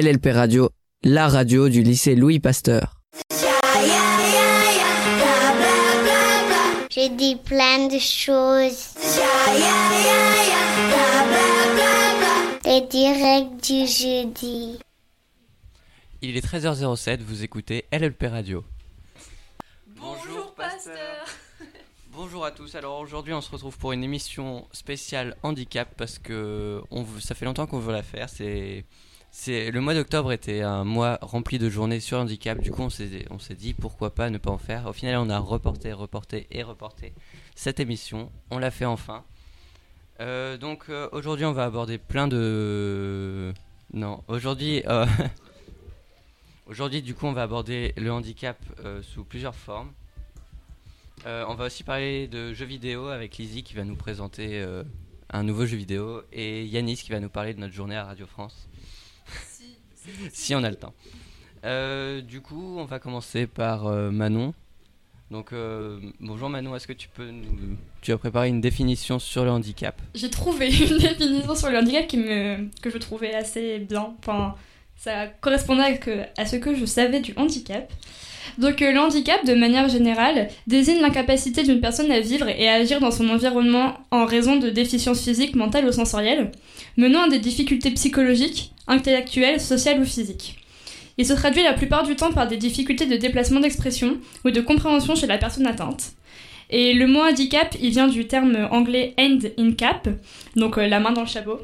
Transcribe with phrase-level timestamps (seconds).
[0.00, 0.70] LLP Radio,
[1.02, 2.94] la radio du lycée Louis Pasteur.
[6.90, 8.94] J'ai dit plein de choses.
[12.64, 14.78] Les directs du jeudi.
[16.22, 18.64] Il est 13h07, vous écoutez LLP Radio.
[19.96, 21.26] Bonjour, pasteur.
[22.12, 26.80] Bonjour à tous, alors aujourd'hui on se retrouve pour une émission spéciale handicap parce que
[26.90, 28.28] on, veut- ça fait longtemps qu'on veut la faire.
[28.28, 28.84] C'est,
[29.32, 32.90] c'est, le mois d'octobre était un mois rempli de journées sur handicap, du coup on
[32.90, 34.86] s'est, on s'est dit pourquoi pas ne pas en faire.
[34.86, 37.12] Au final on a reporté, reporté et reporté
[37.54, 39.22] cette émission, on l'a fait enfin.
[40.20, 43.52] Euh, donc euh, aujourd'hui on va aborder plein de...
[43.92, 44.82] Non, aujourd'hui...
[44.86, 45.06] euh,
[46.66, 48.56] Aujourd'hui, du coup, on va aborder le handicap
[49.02, 49.90] sous plusieurs formes.
[51.26, 54.64] On va aussi parler de jeux vidéo avec Lizzie qui va nous présenter
[55.30, 58.24] un nouveau jeu vidéo et Yanis qui va nous parler de notre journée à Radio
[58.24, 58.68] France.
[60.32, 60.94] si on a le temps.
[61.64, 64.54] Euh, du coup, on va commencer par euh, Manon.
[65.30, 67.76] Donc, euh, bonjour Manon, est-ce que tu peux nous...
[68.00, 70.00] Tu as préparé une définition sur le handicap?
[70.14, 74.14] J'ai trouvé une définition sur le handicap qui me, que je trouvais assez bien.
[74.18, 74.56] Enfin,
[74.96, 76.00] ça correspondait
[76.36, 77.92] à, ce que je savais du handicap.
[78.58, 82.74] Donc, euh, le handicap, de manière générale, désigne l'incapacité d'une personne à vivre et à
[82.74, 86.50] agir dans son environnement en raison de déficiences physiques, mentales ou sensorielles,
[86.96, 90.56] menant à des difficultés psychologiques, intellectuelles, sociales ou physiques.
[91.18, 94.60] Il se traduit la plupart du temps par des difficultés de déplacement d'expression ou de
[94.60, 96.12] compréhension chez la personne atteinte.
[96.70, 100.08] Et le mot handicap, il vient du terme anglais hand in cap,
[100.56, 101.58] donc euh, la main dans le chapeau.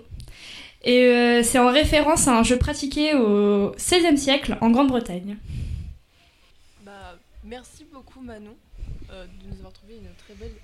[0.84, 5.36] Et euh, c'est en référence à un jeu pratiqué au XVIe siècle en Grande-Bretagne.
[7.46, 8.56] Merci beaucoup Manon
[9.10, 10.54] euh, de nous avoir trouvé une très belle,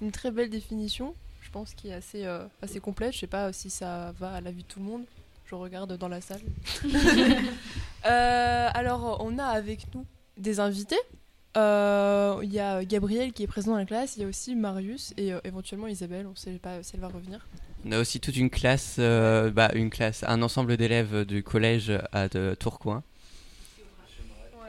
[0.00, 1.14] une très belle définition.
[1.42, 3.12] Je pense qui est assez, euh, assez complète.
[3.12, 5.04] Je sais pas si ça va à la vue de tout le monde.
[5.44, 6.42] Je regarde dans la salle.
[8.06, 10.06] Euh, alors, on a avec nous
[10.38, 10.96] des invités.
[11.56, 14.16] Euh, Il y a Gabriel qui est présent dans la classe.
[14.16, 16.26] Il y a aussi Marius et euh, éventuellement Isabelle.
[16.26, 17.46] On ne sait pas si elle va revenir.
[17.84, 21.92] On a aussi toute une classe, euh, bah, une classe, un ensemble d'élèves du collège
[22.12, 23.02] à de Tourcoing.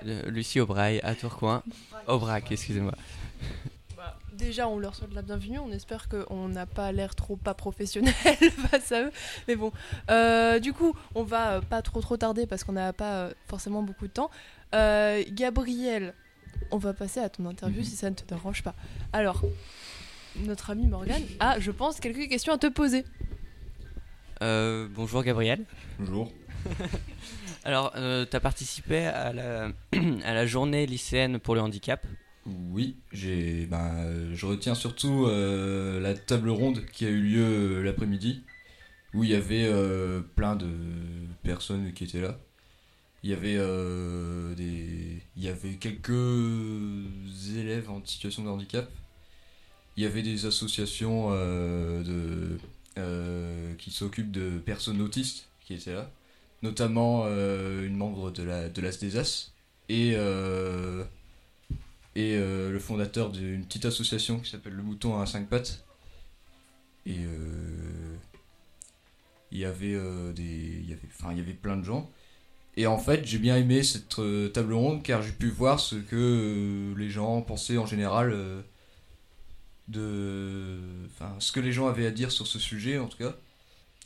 [0.06, 1.63] Euh, Lucie Aubrail à Tourcoing.
[2.07, 2.94] Aubrac, excusez-moi.
[3.95, 5.59] Bah, déjà, on leur souhaite la bienvenue.
[5.59, 8.13] On espère qu'on n'a pas l'air trop pas professionnel
[8.72, 9.12] face à eux.
[9.47, 9.72] Mais bon,
[10.09, 13.34] Euh, du coup, on va euh, pas trop trop tarder parce qu'on n'a pas euh,
[13.47, 14.31] forcément beaucoup de temps.
[14.73, 16.13] Euh, Gabriel,
[16.72, 18.73] on va passer à ton interview si ça ne te dérange pas.
[19.13, 19.41] Alors,
[20.38, 23.03] notre ami Morgan a, je pense, quelques questions à te poser.
[24.41, 25.66] Euh, bonjour Gabriel.
[26.00, 26.31] Bonjour.
[27.63, 32.05] Alors, tu as participé à la, journée lycéenne pour le handicap.
[32.45, 37.83] Oui, j'ai, euh, je retiens surtout euh, la table ronde qui a eu lieu euh,
[37.83, 38.41] l'après-midi,
[39.13, 40.67] où il y avait euh, plein de
[41.44, 42.39] personnes qui étaient là.
[43.23, 46.09] Il y avait euh, des, y avait quelques
[47.55, 48.89] élèves en situation de handicap.
[49.95, 52.57] Il y avait des associations euh, de,
[52.97, 56.09] euh, qui s'occupent de personnes autistes qui étaient là,
[56.61, 59.51] notamment euh, une membre de la de l'ASDESAS
[59.89, 61.03] et euh,
[62.16, 65.85] et euh, le fondateur d'une petite association qui s'appelle Le Mouton à 5 pattes.
[67.05, 67.17] Et
[69.51, 69.97] il y avait
[70.33, 72.09] des, y avait, enfin il y avait plein de gens.
[72.77, 74.21] Et en fait, j'ai bien aimé cette
[74.53, 78.35] table ronde car j'ai pu voir ce que les gens pensaient en général
[79.88, 80.77] de,
[81.07, 83.35] enfin ce que les gens avaient à dire sur ce sujet en tout cas.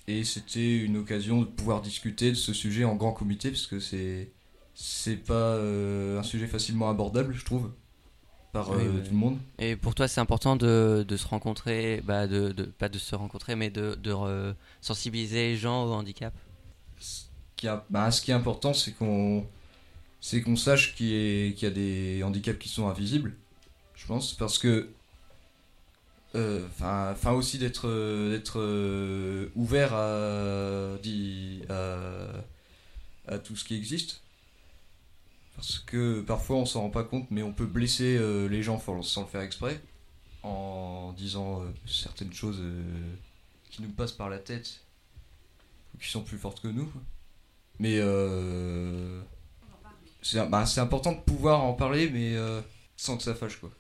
[0.08, 3.80] Et c'était une occasion de pouvoir discuter de ce sujet en grand comité parce que
[3.80, 4.32] c'est
[4.76, 7.72] c'est pas euh, un sujet facilement abordable, je trouve,
[8.54, 9.02] par Oui, euh, oui.
[9.02, 9.40] tout le monde.
[9.60, 13.16] Et pour toi, c'est important de, de se rencontrer, bah, de, de, pas de se
[13.16, 16.34] rencontrer, mais de, de sensibiliser les gens au handicap?
[17.00, 17.24] Ce
[17.56, 19.46] qui, a- bah, ce qui est important, c'est qu'on
[20.22, 21.08] c'est qu'on sache qu'il
[21.60, 23.36] y, a des handicaps qui sont invisibles,
[23.96, 24.90] je pense, parce que
[26.36, 30.98] enfin enfin aussi d'être euh, d'être euh, ouvert à,
[33.40, 34.22] tout ce qui existe.
[35.56, 38.80] Parce que parfois on s'en rend pas compte, mais on peut blesser euh, les gens
[39.02, 39.80] sans le faire exprès,
[40.44, 43.16] en disant euh, certaines choses euh,
[43.72, 44.82] qui nous passent par la tête,
[45.94, 46.92] ou qui sont plus fortes que nous.
[47.80, 49.22] Mais euh,
[50.22, 52.62] c'est bah, c'est important de pouvoir en parler, mais euh,
[52.98, 53.72] sans que ça fâche, quoi.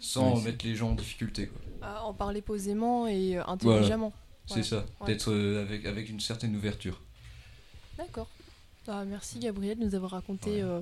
[0.00, 1.60] Sans mettre les gens en difficulté, quoi.
[1.88, 4.12] À en parler posément et intelligemment.
[4.46, 4.62] C'est Ouais.
[4.62, 5.06] ça, Ouais.
[5.06, 7.00] d'être euh, avec, avec une certaine ouverture.
[7.98, 8.28] D'accord.
[8.88, 10.62] Ah, merci Gabriel de nous avoir raconté, Ouais.
[10.62, 10.80] euh,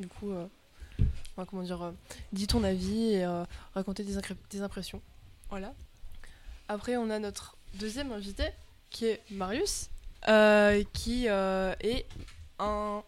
[0.00, 0.46] du coup, euh,
[1.36, 1.92] enfin, comment dire, euh,
[2.32, 3.44] dit ton avis et euh,
[3.74, 5.00] raconté des, incré- des impressions.
[5.50, 5.72] Voilà.
[6.68, 8.44] Après, on a notre deuxième invité
[8.90, 9.88] qui est Marius.
[10.28, 12.06] euh, qui euh, est
[12.58, 13.02] un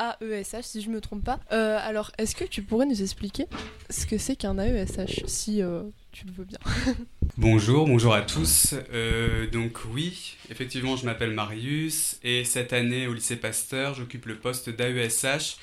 [0.00, 1.40] AESH, si je me trompe pas.
[1.52, 3.46] Euh, alors, est-ce que tu pourrais nous expliquer
[3.90, 5.82] ce que c'est qu'un AESH, si euh,
[6.12, 6.58] tu le veux bien
[7.36, 8.74] Bonjour, bonjour à tous.
[8.92, 14.38] Euh, donc oui, effectivement, je m'appelle Marius et cette année au lycée Pasteur, j'occupe le
[14.38, 15.56] poste d'AESH.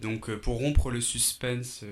[0.00, 1.84] Donc pour rompre le suspense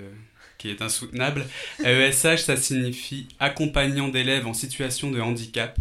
[0.57, 1.45] qui est insoutenable,
[1.83, 5.79] AESH, ça signifie accompagnant d'élèves en situation de handicap.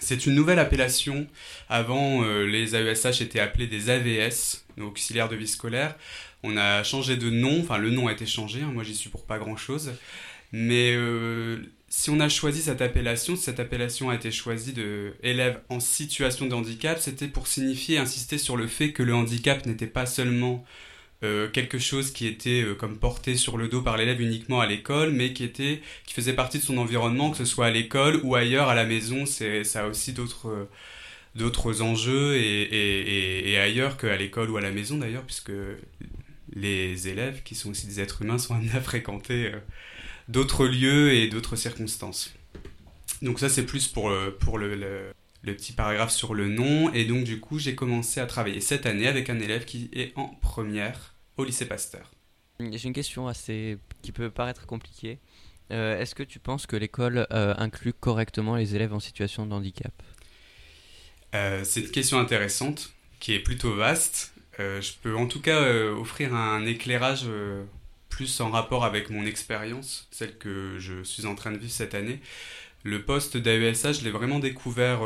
[0.00, 1.26] C'est une nouvelle appellation.
[1.68, 5.96] Avant, euh, les AESH étaient appelés des AVS, auxiliaires de vie scolaire.
[6.42, 9.08] On a changé de nom, enfin le nom a été changé, hein, moi j'y suis
[9.08, 9.92] pour pas grand-chose.
[10.52, 11.58] Mais euh,
[11.88, 15.80] si on a choisi cette appellation, si cette appellation a été choisie de élèves en
[15.80, 20.06] situation de handicap, c'était pour signifier, insister sur le fait que le handicap n'était pas
[20.06, 20.64] seulement
[21.24, 24.66] euh, quelque chose qui était euh, comme porté sur le dos par l'élève uniquement à
[24.66, 28.20] l'école, mais qui était qui faisait partie de son environnement, que ce soit à l'école
[28.22, 29.26] ou ailleurs à la maison.
[29.26, 30.68] C'est ça a aussi d'autres euh,
[31.34, 35.52] d'autres enjeux et, et, et, ailleurs qu'à l'école ou à la maison d'ailleurs, puisque
[36.54, 39.50] les élèves, qui sont aussi des êtres humains, sont amenés à fréquenter
[40.28, 42.34] d'autres lieux et d'autres circonstances.
[43.22, 44.76] Donc ça c'est plus pour, pour le,
[45.42, 46.92] le petit paragraphe sur le nom.
[46.92, 50.12] Et donc du coup j'ai commencé à travailler cette année avec un élève qui est
[50.16, 52.10] en première au lycée Pasteur.
[52.60, 55.18] J'ai une question assez qui peut paraître compliquée.
[55.70, 59.52] Euh, Est-ce que tu penses que l'école euh, inclut correctement les élèves en situation de
[59.52, 59.92] handicap?
[61.34, 64.32] Euh, c'est une question intéressante qui est plutôt vaste.
[64.58, 65.60] Je peux en tout cas
[65.90, 67.26] offrir un éclairage
[68.08, 71.94] plus en rapport avec mon expérience, celle que je suis en train de vivre cette
[71.94, 72.20] année.
[72.84, 75.00] Le poste d'AESH, je l'ai vraiment découvert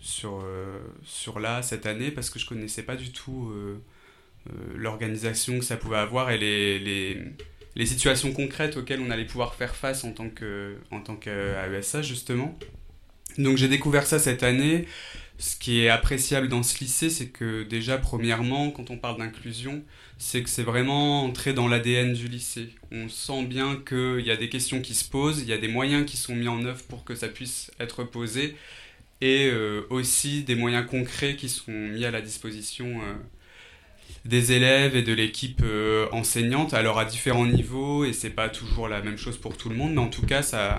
[0.00, 0.42] sur,
[1.04, 3.52] sur là cette année parce que je connaissais pas du tout
[4.74, 6.78] l'organisation que ça pouvait avoir et les,
[7.76, 12.02] les, situations concrètes auxquelles on allait pouvoir faire face en tant que en tant qu'AESH
[12.02, 12.58] justement.
[13.38, 14.86] Donc j'ai découvert ça cette année.
[15.38, 19.82] Ce qui est appréciable dans ce lycée, c'est que déjà, premièrement, quand on parle d'inclusion,
[20.16, 22.68] c'est que c'est vraiment entré dans l'ADN du lycée.
[22.92, 25.66] On sent bien qu'il y a des questions qui se posent, il y a des
[25.66, 28.54] moyens qui sont mis en œuvre pour que ça puisse être posé,
[29.20, 33.14] et euh, aussi des moyens concrets qui sont mis à la disposition euh,
[34.24, 38.88] des élèves et de l'équipe euh, enseignante, alors à différents niveaux, et c'est pas toujours
[38.88, 40.78] la même chose pour tout le monde, mais en tout cas, ça,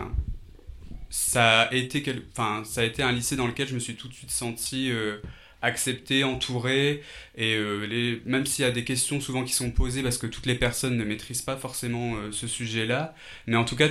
[1.13, 4.07] ça a été enfin ça a été un lycée dans lequel je me suis tout
[4.07, 5.17] de suite senti euh,
[5.61, 7.03] accepté entouré
[7.35, 10.47] et euh, même s'il y a des questions souvent qui sont posées parce que toutes
[10.47, 13.13] les personnes ne maîtrisent pas forcément euh, ce sujet là
[13.45, 13.89] mais en tout cas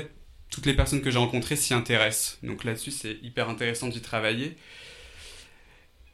[0.50, 2.38] toutes les personnes que j'ai rencontrées s'y intéressent.
[2.42, 4.56] Donc là-dessus c'est hyper intéressant d'y travailler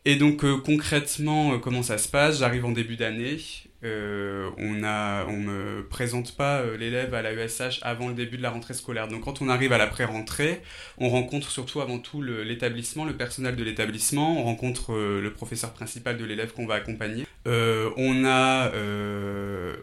[0.04, 2.38] et donc euh, concrètement euh, comment ça se passe?
[2.38, 3.38] J'arrive en début d'année
[3.84, 8.42] euh, on a, on me présente pas l'élève à la ESH avant le début de
[8.42, 9.06] la rentrée scolaire.
[9.06, 10.62] Donc quand on arrive à la pré-rentrée,
[10.98, 16.16] on rencontre surtout avant tout l'établissement, le, personnel de l'établissement, on rencontre le professeur principal
[16.16, 17.24] de l'élève qu'on va accompagner.
[17.46, 18.72] On a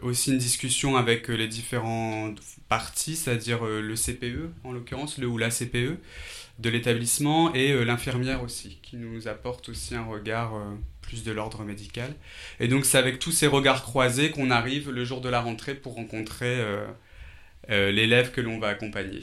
[0.02, 2.38] aussi une discussion avec les différentes
[2.68, 5.96] parties, c'est-à-dire le CPE en l'occurrence, le ou la CPE
[6.58, 11.32] de l'établissement et euh, l'infirmière aussi, qui nous apporte aussi un regard euh, plus de
[11.32, 12.14] l'ordre médical.
[12.60, 15.74] Et donc c'est avec tous ces regards croisés qu'on arrive le jour de la rentrée
[15.74, 16.86] pour rencontrer euh,
[17.70, 19.22] euh, l'élève que l'on va accompagner.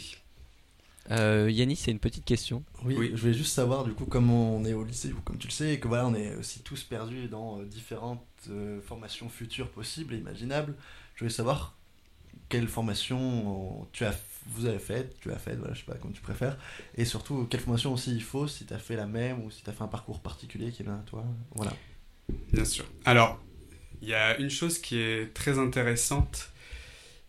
[1.12, 2.64] euh, Yannis, c'est une petite question.
[2.84, 3.12] Oui, Oui.
[3.14, 5.52] je voulais juste savoir du coup comme on est au lycée ou comme tu le
[5.54, 9.70] sais et que voilà on est aussi tous perdus dans euh, différentes euh, formations futures
[9.70, 10.76] possibles et imaginables.
[11.16, 11.76] Je voulais savoir
[12.50, 14.14] quelle formation euh, tu as
[14.48, 16.58] vous avez faite, tu as faite, voilà, je sais pas comme tu préfères,
[16.96, 19.64] et surtout quelle formation aussi il faut si tu as fait la même ou si
[19.64, 21.26] tu as fait un parcours particulier qui est bien à toi.
[21.56, 21.74] Voilà.
[22.52, 22.86] Bien sûr.
[23.06, 23.42] Alors,
[24.02, 26.52] il y a une chose qui est très intéressante,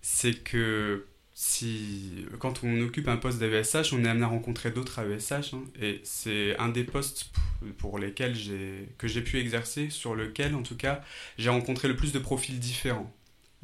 [0.02, 1.06] c'est que
[1.36, 5.64] si quand on occupe un poste d'AESH, on est amené à rencontrer d'autres AESH, hein,
[5.80, 7.32] et c'est un des postes
[7.78, 11.02] pour lesquels j'ai que j'ai pu exercer, sur lequel en tout cas
[11.38, 13.12] j'ai rencontré le plus de profils différents,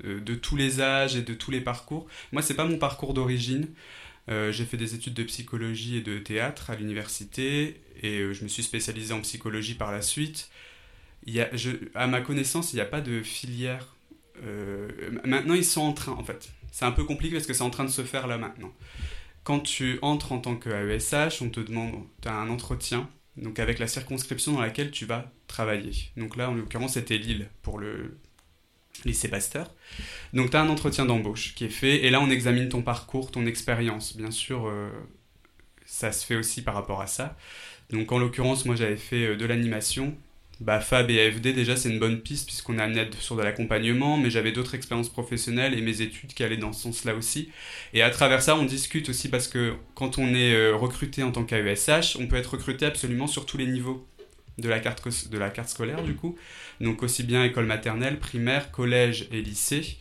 [0.04, 2.06] de tous les âges et de tous les parcours.
[2.32, 3.68] Moi, c'est pas mon parcours d'origine.
[4.28, 8.44] Euh, j'ai fait des études de psychologie et de théâtre à l'université et euh, je
[8.44, 10.50] me suis spécialisé en psychologie par la suite.
[11.26, 11.50] Il y a,
[11.94, 13.96] à ma connaissance, il n'y a pas de filière.
[14.42, 14.88] Euh,
[15.24, 16.50] maintenant, ils sont en train, en fait.
[16.70, 18.72] C'est un peu compliqué parce que c'est en train de se faire là maintenant.
[19.42, 23.78] Quand tu entres en tant qu'AESH, on te demande, tu as un entretien, donc avec
[23.78, 25.92] la circonscription dans laquelle tu vas travailler.
[26.16, 28.18] Donc là, en l'occurrence, c'était Lille pour le
[29.04, 29.74] lycée Pasteur.
[30.32, 33.30] Donc tu as un entretien d'embauche qui est fait, et là, on examine ton parcours,
[33.30, 34.16] ton expérience.
[34.16, 34.90] Bien sûr, euh,
[35.84, 37.36] ça se fait aussi par rapport à ça.
[37.90, 40.16] Donc en l'occurrence, moi, j'avais fait euh, de l'animation,
[40.60, 44.18] bah, Fab et AFD, déjà, c'est une bonne piste puisqu'on est amené sur de l'accompagnement,
[44.18, 47.50] mais j'avais d'autres expériences professionnelles et mes études qui allaient dans ce sens-là aussi.
[47.94, 51.32] Et à travers ça, on discute aussi parce que quand on est euh, recruté en
[51.32, 54.06] tant qu'AESH, on peut être recruté absolument sur tous les niveaux
[54.60, 56.36] de la carte, de la carte scolaire du coup.
[56.80, 59.96] Donc aussi bien école maternelle, primaire, collège et lycée.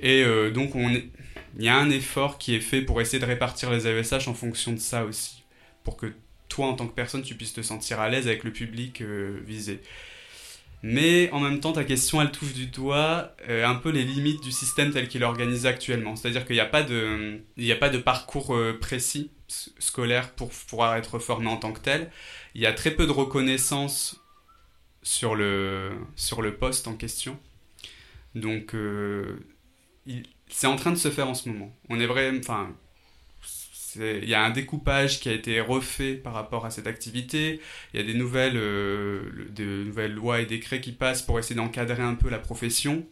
[0.00, 3.24] Et euh, donc on il y a un effort qui est fait pour essayer de
[3.24, 5.42] répartir les AESH en fonction de ça aussi,
[5.82, 6.06] pour que
[6.48, 9.40] toi en tant que personne tu puisses te sentir à l'aise avec le public euh,
[9.44, 9.80] visé.
[10.84, 14.40] Mais en même temps, ta question, elle touche du doigt euh, un peu les limites
[14.44, 16.14] du système tel qu'il est organisé actuellement.
[16.14, 17.40] C'est-à-dire qu'il n'y a, de,
[17.72, 22.10] a pas de parcours précis scolaire pour pouvoir être formé en tant que tel.
[22.54, 24.20] Il y a très peu de reconnaissance
[25.02, 27.38] sur le, sur le poste en question.
[28.34, 29.38] Donc, euh,
[30.48, 31.74] c'est en train de se faire en ce moment.
[31.88, 32.38] On est vraiment.
[32.38, 32.74] Enfin,
[33.96, 37.60] il y a un découpage qui a été refait par rapport à cette activité.
[37.92, 41.56] Il y a des nouvelles, euh, de nouvelles lois et décrets qui passent pour essayer
[41.56, 43.06] d'encadrer un peu la profession.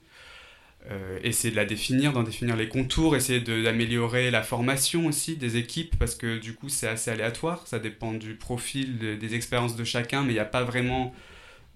[0.89, 5.57] Euh, essayer de la définir, d'en définir les contours, essayer d'améliorer la formation aussi des
[5.57, 9.83] équipes, parce que du coup c'est assez aléatoire, ça dépend du profil, des expériences de
[9.83, 11.13] chacun, mais il n'y a pas vraiment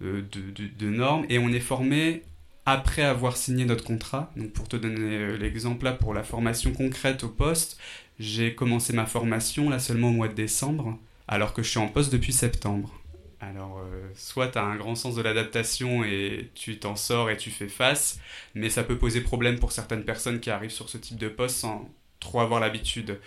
[0.02, 2.23] euh, de, de, normes, et on est formé
[2.67, 4.31] après avoir signé notre contrat.
[4.37, 7.81] Donc pour te donner euh, l'exemple là, pour la formation concrète au poste,
[8.21, 11.88] j'ai commencé ma formation là seulement au mois de décembre, alors que je suis en
[11.88, 13.00] poste depuis septembre.
[13.41, 17.37] Alors, euh, soit tu as un grand sens de l'adaptation et tu t'en sors et
[17.39, 18.21] tu fais face,
[18.55, 21.57] mais ça peut poser problème pour certaines personnes qui arrivent sur ce type de poste
[21.57, 23.19] sans trop avoir l'habitude.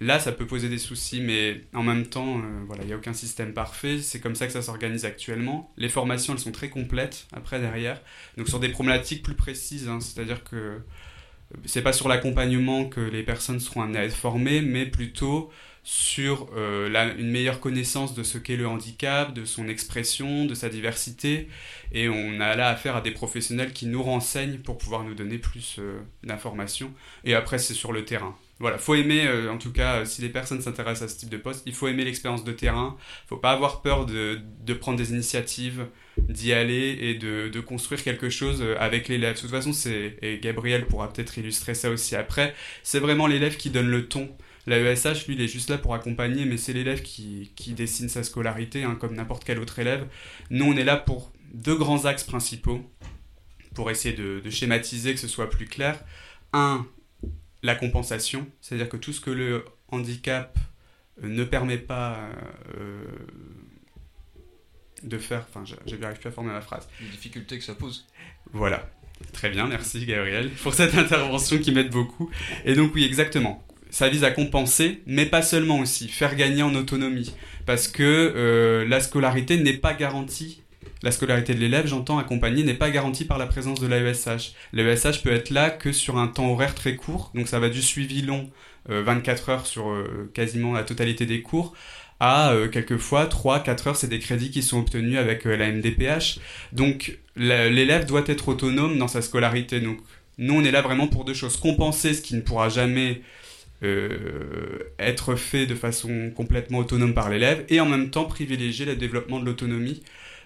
[0.00, 2.96] Là, ça peut poser des soucis, mais en même temps, euh, voilà, il n'y a
[2.96, 3.98] aucun système parfait.
[3.98, 5.70] C'est comme ça que ça s'organise actuellement.
[5.76, 8.00] Les formations, elles sont très complètes après derrière.
[8.38, 10.78] Donc sur des problématiques plus précises, hein, c'est-à-dire que euh,
[11.66, 15.50] c'est pas sur l'accompagnement que les personnes seront amenées à être formées, mais plutôt
[15.90, 20.68] sur euh, une meilleure connaissance de ce qu'est le handicap, de son expression, de sa
[20.68, 21.48] diversité.
[21.90, 25.38] Et on a là affaire à des professionnels qui nous renseignent pour pouvoir nous donner
[25.38, 26.94] plus euh, d'informations.
[27.24, 28.36] Et après, c'est sur le terrain.
[28.60, 31.38] Voilà, faut aimer, euh, en tout cas, si les personnes s'intéressent à ce type de
[31.38, 32.96] poste, il faut aimer l'expérience de terrain.
[33.24, 35.86] Il faut pas avoir peur de, de prendre des initiatives,
[36.18, 39.34] d'y aller et de, de, construire quelque chose avec l'élève.
[39.34, 42.54] De toute façon, c'est, et Gabriel pourra peut-être illustrer ça aussi après,
[42.84, 44.30] c'est vraiment l'élève qui donne le ton.
[44.66, 48.22] L'AESH, lui, il est juste là pour accompagner, mais c'est l'élève qui, qui, dessine sa
[48.22, 50.06] scolarité, hein, comme n'importe quel autre élève.
[50.50, 52.88] Nous, on est là pour deux grands axes principaux,
[53.74, 55.98] pour essayer de, schématiser, que ce soit plus clair.
[56.52, 56.86] Un,
[57.62, 60.58] la compensation, c'est-à-dire que tout ce que le handicap
[61.22, 62.30] euh, ne permet pas
[62.76, 63.04] euh,
[65.02, 66.88] de faire, enfin, j'arrive plus à former ma phrase.
[67.00, 68.06] Les difficultés que ça pose.
[68.52, 68.90] Voilà.
[69.32, 72.30] Très bien, merci Gabriel pour cette intervention qui m'aide beaucoup.
[72.64, 76.74] Et donc oui, exactement ça vise à compenser, mais pas seulement aussi, faire gagner en
[76.74, 77.34] autonomie.
[77.66, 80.62] Parce que euh, la scolarité n'est pas garantie.
[81.02, 84.52] La scolarité de l'élève, j'entends accompagner, n'est pas garantie par la présence de l'AESH.
[84.72, 87.82] L'AESH peut être là que sur un temps horaire très court, donc ça va du
[87.82, 88.50] suivi long,
[88.88, 91.74] 24 euh, heures sur euh, quasiment la totalité des cours,
[92.22, 96.38] à quelquefois 3-4 heures, c'est des crédits qui sont obtenus avec la MDPH.
[96.72, 99.80] Donc l'élève doit être autonome dans sa scolarité.
[99.80, 100.00] Donc
[100.36, 101.56] nous, on est là vraiment pour deux choses.
[101.56, 103.22] Compenser ce qui ne pourra jamais
[103.82, 108.94] euh, être fait de façon complètement autonome par l'élève et en même temps privilégier le
[108.94, 110.02] développement de l'autonomie.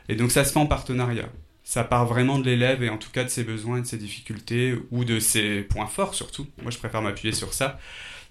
[0.08, 1.28] Et donc ça se fait en partenariat.
[1.64, 3.96] Ça part vraiment de l'élève et en tout cas de ses besoins et de ses
[3.96, 6.46] difficultés ou de ses points forts surtout.
[6.62, 7.78] Moi je préfère m'appuyer sur ça.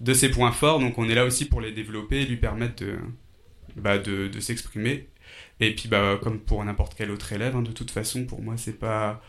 [0.00, 2.84] De ses points forts, donc on est là aussi pour les développer et lui permettre
[2.84, 2.96] de,
[3.76, 5.08] bah de, s'exprimer.
[5.60, 8.54] Et puis bah, comme pour n'importe quel autre élève, hein, de toute façon pour moi
[8.56, 9.22] c'est pas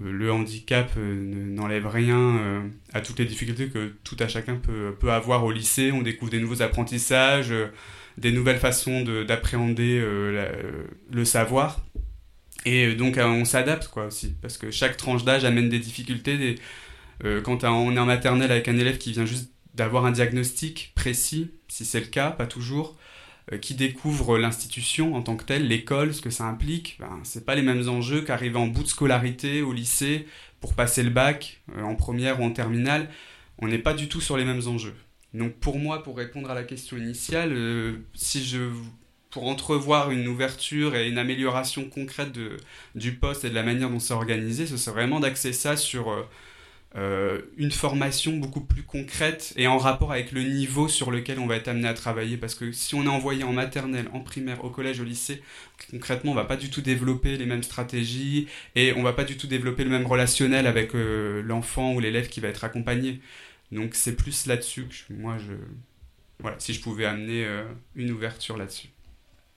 [0.00, 2.60] le handicap euh, n'enlève rien euh,
[2.92, 5.92] à toutes les difficultés que tout à chacun peut, avoir au lycée.
[5.92, 7.54] On découvre des nouveaux apprentissages,
[8.18, 10.00] des nouvelles façons d'appréhender
[11.10, 11.84] le savoir.
[12.64, 16.56] Et donc on s'adapte quoi aussi, parce que chaque tranche d'âge amène des difficultés.
[17.42, 21.50] quand on est en maternelle avec un élève qui vient juste d'avoir un diagnostic précis,
[21.68, 23.03] si c'est le cas, pas toujours, euh,
[23.60, 27.54] qui découvre l'institution en tant que telle, l'école, ce que ça implique, ben, c'est pas
[27.54, 30.26] les mêmes enjeux qu'arriver en bout de scolarité au lycée
[30.60, 33.10] pour passer le bac euh, en première ou en terminale.
[33.58, 34.94] On n'est pas du tout sur les mêmes enjeux.
[35.34, 38.70] Donc pour moi, pour répondre à la question initiale, euh, si je
[39.30, 42.56] pour entrevoir une ouverture et une amélioration concrète de,
[42.94, 46.10] du poste et de la manière dont c'est organisé, ce serait vraiment d'axer ça sur
[46.12, 46.22] euh,
[46.94, 51.56] une formation beaucoup plus concrète et en rapport avec le niveau sur lequel on va
[51.56, 52.36] être amené à travailler.
[52.36, 55.42] Parce que si on est envoyé en maternelle, en primaire, au collège, au lycée,
[55.90, 58.46] concrètement, on va pas du tout développer les mêmes stratégies
[58.76, 62.28] et on va pas du tout développer le même relationnel avec euh, l'enfant ou l'élève
[62.28, 63.20] qui va être accompagné.
[63.72, 65.54] Donc c'est plus là-dessus que moi, je...
[66.40, 67.64] Voilà, si je pouvais amener euh,
[67.96, 68.88] une ouverture là-dessus.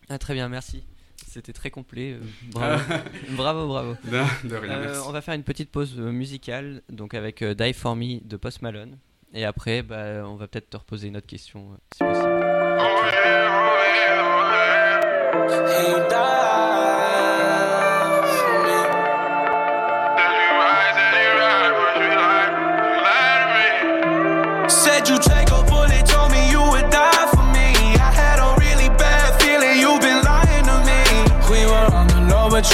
[0.09, 0.83] Ah, très bien, merci
[1.37, 2.13] c'était très complet.
[2.13, 2.19] Euh,
[2.59, 2.79] ah.
[3.29, 3.67] Bravo.
[3.67, 3.95] bravo.
[4.03, 4.71] bravo, de rien.
[4.71, 8.37] Euh, on va faire une petite pause euh, musicale, donc avec Die For Me de
[8.37, 8.97] Post Malone.
[9.33, 12.47] Et après, bah, on va peut-être te reposer une autre question, si possible.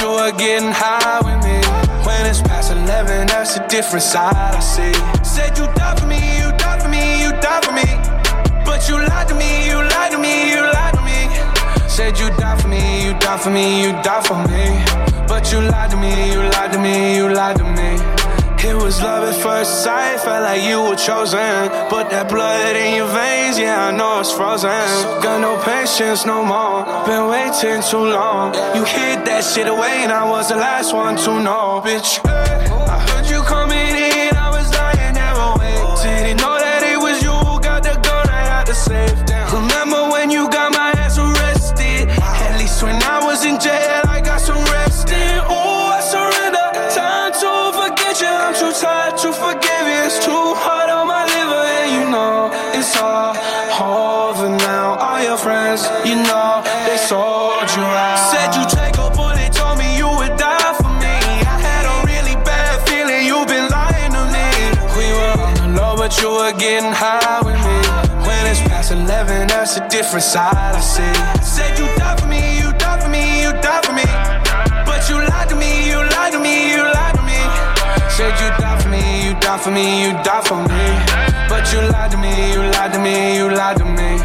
[0.03, 1.57] You were getting high with me.
[2.05, 4.91] When it's past 11, that's a different side I see.
[5.23, 7.87] Said you die for me, you die for me, you die for me.
[8.67, 11.19] But you lied to me, you lied to me, you lied to me.
[11.87, 14.63] Said you die for me, you die for me, you die for me.
[15.25, 17.89] But you lied to me, you lied to me, you lied to me.
[18.67, 21.71] It was love at first sight, felt like you were chosen.
[21.89, 24.69] But that blood in your veins, yeah, I know it's frozen.
[25.21, 28.53] Got no patience no more, been waiting too long.
[28.75, 32.32] You hid that shit away, and I was the last one to know, bitch.
[52.83, 53.31] It's all
[53.79, 54.99] over now.
[54.99, 58.19] All your friends, you know, they sold you out.
[58.31, 61.15] Said you take a bullet, told me you would die for me.
[61.47, 64.47] I had a really bad feeling you've been lying to me.
[64.99, 67.77] We were on the low, but you were getting high with me.
[68.27, 71.15] When it's past 11, that's a different side I see.
[71.41, 74.07] Said you die for me, you die for me, you die for me.
[74.87, 77.39] But you lied to me, you lied to me, you lied to me.
[78.11, 80.72] Said you die for me, you die for me, you die for me.
[81.73, 84.21] You lied to me, you lied to me, you lied to me.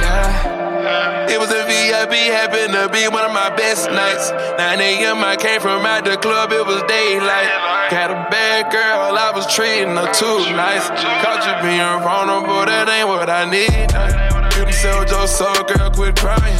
[0.00, 1.28] Yeah.
[1.28, 4.32] It was a VIP, happened to be one of my best nights.
[4.56, 5.22] 9 a.m.
[5.22, 7.52] I came from out the club, it was daylight.
[7.90, 10.88] Got a bad girl, I was treating her too nice.
[11.20, 13.92] Caught you being vulnerable, that ain't what I need.
[14.56, 16.56] You done sold your soul, girl, quit crying.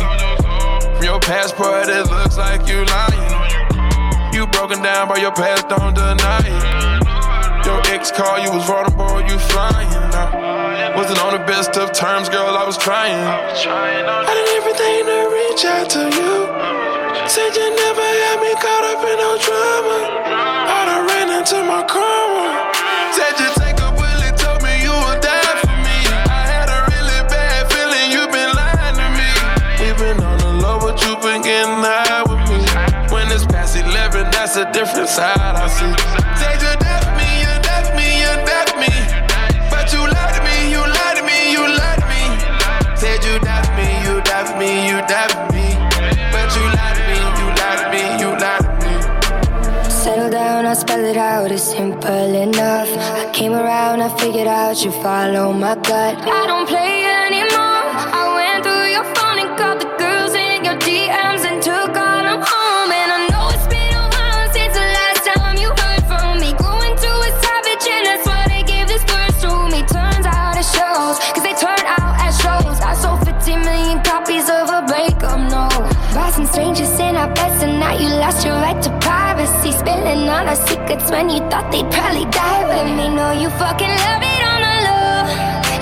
[0.85, 4.35] From your passport, it looks like you lying.
[4.35, 6.86] You broken down by your past, don't deny it.
[7.66, 9.90] Your ex call, you was vulnerable, you flying.
[10.14, 13.18] I wasn't on the best of terms, girl, I was trying.
[13.18, 16.46] I did everything to reach out to you.
[17.26, 19.98] Said you never had me caught up in no drama.
[20.31, 22.70] I done ran into my karma.
[23.18, 25.98] Said you take a bullet, told me you would die for me.
[26.22, 29.31] I had a really bad feeling you been lying to me.
[29.83, 32.62] We been on the low, but you been getting high with me.
[33.11, 36.25] When it's past 11, that's a different side I see.
[51.66, 52.88] Simple enough.
[52.96, 56.16] I came around, I figured out you follow my gut.
[56.40, 57.15] I don't play anymore.
[80.96, 83.09] Secrets when you thought they'd probably die with me.
[83.14, 85.16] No, you fucking love it on the low.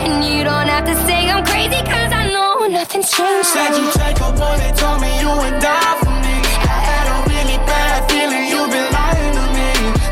[0.04, 3.48] And you don't have to say I'm crazy, cause I know nothing's changed.
[3.48, 6.36] Said you take a bullet, told me you would die for me.
[6.66, 9.70] I had a really bad feeling you've been lying to me.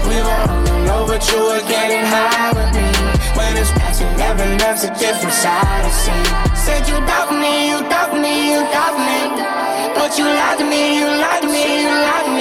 [0.08, 2.86] We were on the low, but you were getting high with me.
[3.36, 6.24] When it's past 11, that's a different side of see.
[6.54, 9.20] Said you for me, you for me, you for me.
[9.94, 12.31] But you lied to me, you lied to me, you lied to me.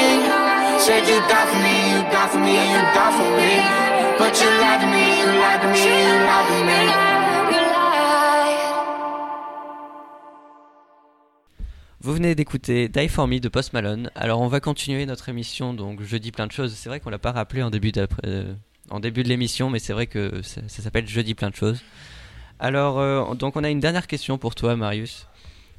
[11.99, 14.09] Vous venez d'écouter Die For Me de Post Malone.
[14.15, 16.73] Alors on va continuer notre émission, donc je dis plein de choses.
[16.73, 17.91] C'est vrai qu'on l'a pas rappelé en début,
[18.25, 18.51] euh,
[18.99, 21.83] début de l'émission, mais c'est vrai que ça, ça s'appelle Je dis plein de choses.
[22.59, 25.27] Alors euh, donc on a une dernière question pour toi Marius.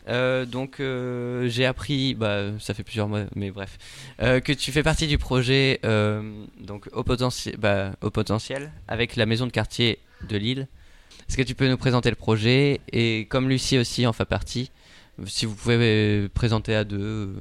[0.09, 3.79] Euh, donc euh, j'ai appris, bah, ça fait plusieurs mois, mais bref,
[4.21, 5.81] euh, que tu fais partie du projet
[6.61, 10.69] donc au, potentiel, bah, au potentiel avec la maison de quartier de Lille.
[11.29, 14.71] Est-ce que tu peux nous présenter le projet et comme Lucie aussi en fait partie,
[15.27, 17.35] si vous pouvez présenter à deux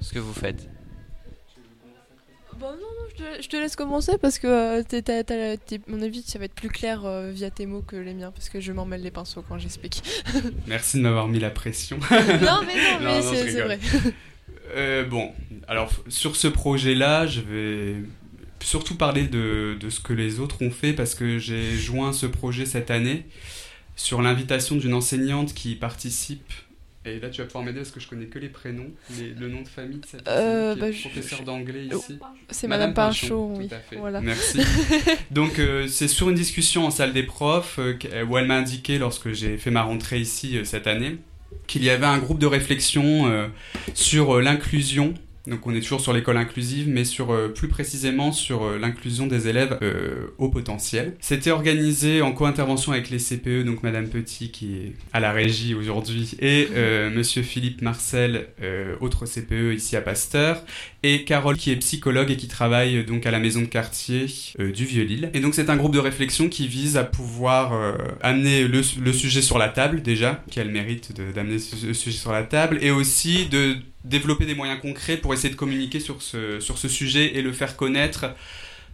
[0.00, 0.68] ce que vous faites.
[2.60, 6.38] Bon, non, non, je te, je te laisse commencer parce que euh, mon avis, ça
[6.38, 8.84] va être plus clair euh, via tes mots que les miens parce que je m'en
[8.84, 10.02] mêle les pinceaux quand j'explique.
[10.66, 11.98] Merci de m'avoir mis la pression.
[12.10, 13.78] Non, mais non, mais c'est- vrai.
[14.76, 15.32] Euh, bon,
[15.66, 17.96] alors sur ce projet-là, je vais
[18.60, 22.26] surtout parler de, de ce que les autres ont fait parce que j'ai joint ce
[22.26, 23.26] projet cette année
[23.96, 26.52] sur l'invitation d'une enseignante qui participe
[27.06, 29.48] Et là, tu vas pouvoir m'aider parce que je connais que les prénoms, les- le
[29.48, 32.18] nom de famille de cette Euh, bah, est je- professeur d'anglais Oh, ici.
[32.50, 33.68] c'est Madame Pinchot, oui.
[33.68, 33.96] Tout à fait.
[33.96, 34.20] Voilà.
[34.20, 34.58] Merci.
[35.30, 38.58] Donc, euh, c'est sur une discussion en salle des profs euh, qu- où elle m'a
[38.58, 41.16] indiqué, lorsque j'ai fait ma rentrée ici euh, cette année,
[41.66, 43.46] qu'il y avait un groupe de réflexion euh,
[43.94, 45.14] sur euh, l'inclusion.
[45.46, 49.26] Donc on est toujours sur l'école inclusive, mais sur euh, plus précisément sur euh, l'inclusion
[49.26, 51.16] des élèves euh, au potentiel.
[51.20, 55.74] C'était organisé en co-intervention avec les CPE, donc Madame Petit qui est à la régie
[55.74, 56.68] aujourd'hui, et
[57.14, 58.48] Monsieur Philippe Marcel,
[59.00, 60.62] autre CPE ici à Pasteur,
[61.02, 64.26] et Carole qui est psychologue et qui travaille donc à la maison de quartier
[64.58, 65.30] du Vieux-Lille.
[65.34, 67.72] Et donc c'est un groupe de réflexion qui vise à pouvoir
[68.22, 72.18] amener le, le sujet sur la table déjà, qui a le mérite d'amener ce sujet
[72.18, 76.22] sur la table, et aussi de développer des moyens concrets pour essayer de communiquer sur
[76.22, 78.26] ce, sur ce sujet et le faire connaître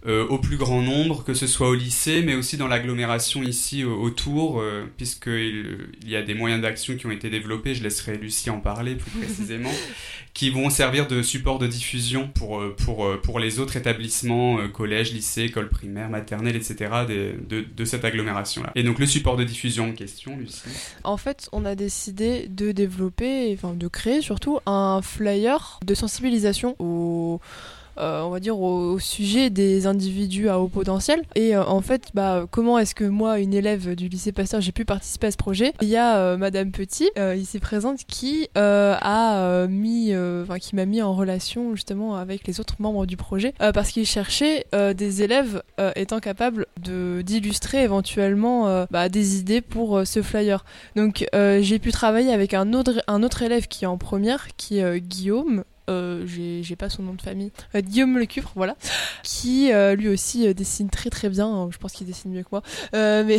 [0.07, 3.89] au plus grand nombre, que ce soit au lycée, mais aussi dans l'agglomération ici euh,
[3.89, 8.17] autour, euh, puisqu'il il y a des moyens d'action qui ont été développés, je laisserai
[8.17, 9.73] Lucie en parler plus précisément,
[10.37, 14.59] qui vont servir de support de diffusion pour, euh, pour, euh, pour les autres établissements,
[14.59, 18.71] euh, collèges, lycées, écoles primaires, maternelles, etc., de, de cette agglomération-là.
[18.75, 20.63] Et donc le support de diffusion en question, Lucie
[21.05, 26.77] En fait, on a décidé de développer, enfin de créer surtout un flyer de sensibilisation
[26.79, 27.41] au,
[27.99, 31.23] euh, on va dire au, sujet des individus à haut potentiel.
[31.35, 34.73] Et euh, en fait, bah, comment est-ce que moi, une élève du lycée Pasteur, j'ai
[34.73, 35.73] pu participer à ce projet?
[35.81, 40.13] Il y a euh, Madame Petit, ici présente, qui a mis,
[40.61, 44.67] qui m'a mis en relation justement avec les autres membres du projet, parce qu'il cherchait
[44.73, 45.63] des élèves
[45.95, 50.65] étant capables d'illustrer éventuellement bah, des idées pour ce flyer.
[50.97, 55.65] Donc j'ai pu travailler avec un autre, élève qui est en première, qui est Guillaume.
[55.89, 58.77] Euh, j'ai pas son nom de famille, Euh, Guillaume Lecufre, voilà,
[59.23, 61.47] qui euh, lui aussi dessine très très bien.
[61.47, 62.63] hein, Je pense qu'il dessine mieux que moi.
[62.93, 63.39] Mais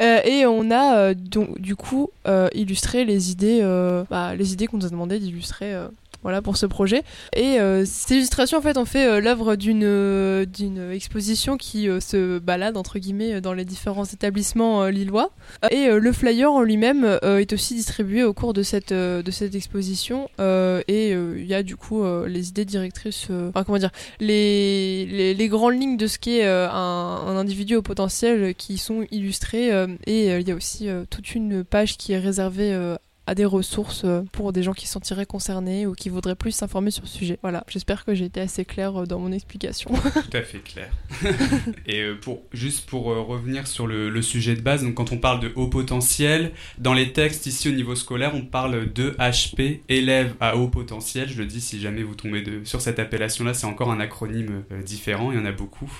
[0.24, 2.10] et on a donc du coup
[2.54, 3.62] illustré les idées,
[4.10, 5.74] bah, les idées qu'on nous a demandé d'illustrer.
[6.22, 7.04] Voilà pour ce projet.
[7.34, 11.88] Et euh, ces illustrations, en fait, ont fait euh, l'œuvre d'une euh, d'une exposition qui
[11.88, 15.30] euh, se balade, entre guillemets, dans les différents établissements lillois.
[15.70, 20.28] Et le flyer en lui-même est aussi distribué au cours de cette, de cette exposition.
[20.38, 25.48] Et il y a du coup les idées directrices, enfin comment dire, les, les, les
[25.48, 29.68] grandes lignes de ce qu'est un, individu au potentiel qui sont illustrées.
[30.06, 32.96] et il y a aussi toute une page qui est réservée
[33.28, 36.52] à des ressources euh, pour des gens qui se sentiraient concernés ou qui voudraient plus
[36.52, 37.38] s'informer sur le sujet.
[37.42, 39.90] Voilà, j'espère que j'ai été assez claire euh, dans mon explication.
[39.92, 40.90] Tout à fait clair.
[41.86, 45.18] Et euh, pour, juste pour revenir sur le, le sujet de base, donc quand on
[45.18, 49.80] parle de haut potentiel, dans les textes ici au niveau scolaire, on parle de HP,
[49.90, 51.28] élève à haut potentiel.
[51.28, 54.62] Je le dis si jamais vous tombez de, sur cette appellation-là, c'est encore un acronyme
[54.86, 55.92] différent, il y en a beaucoup.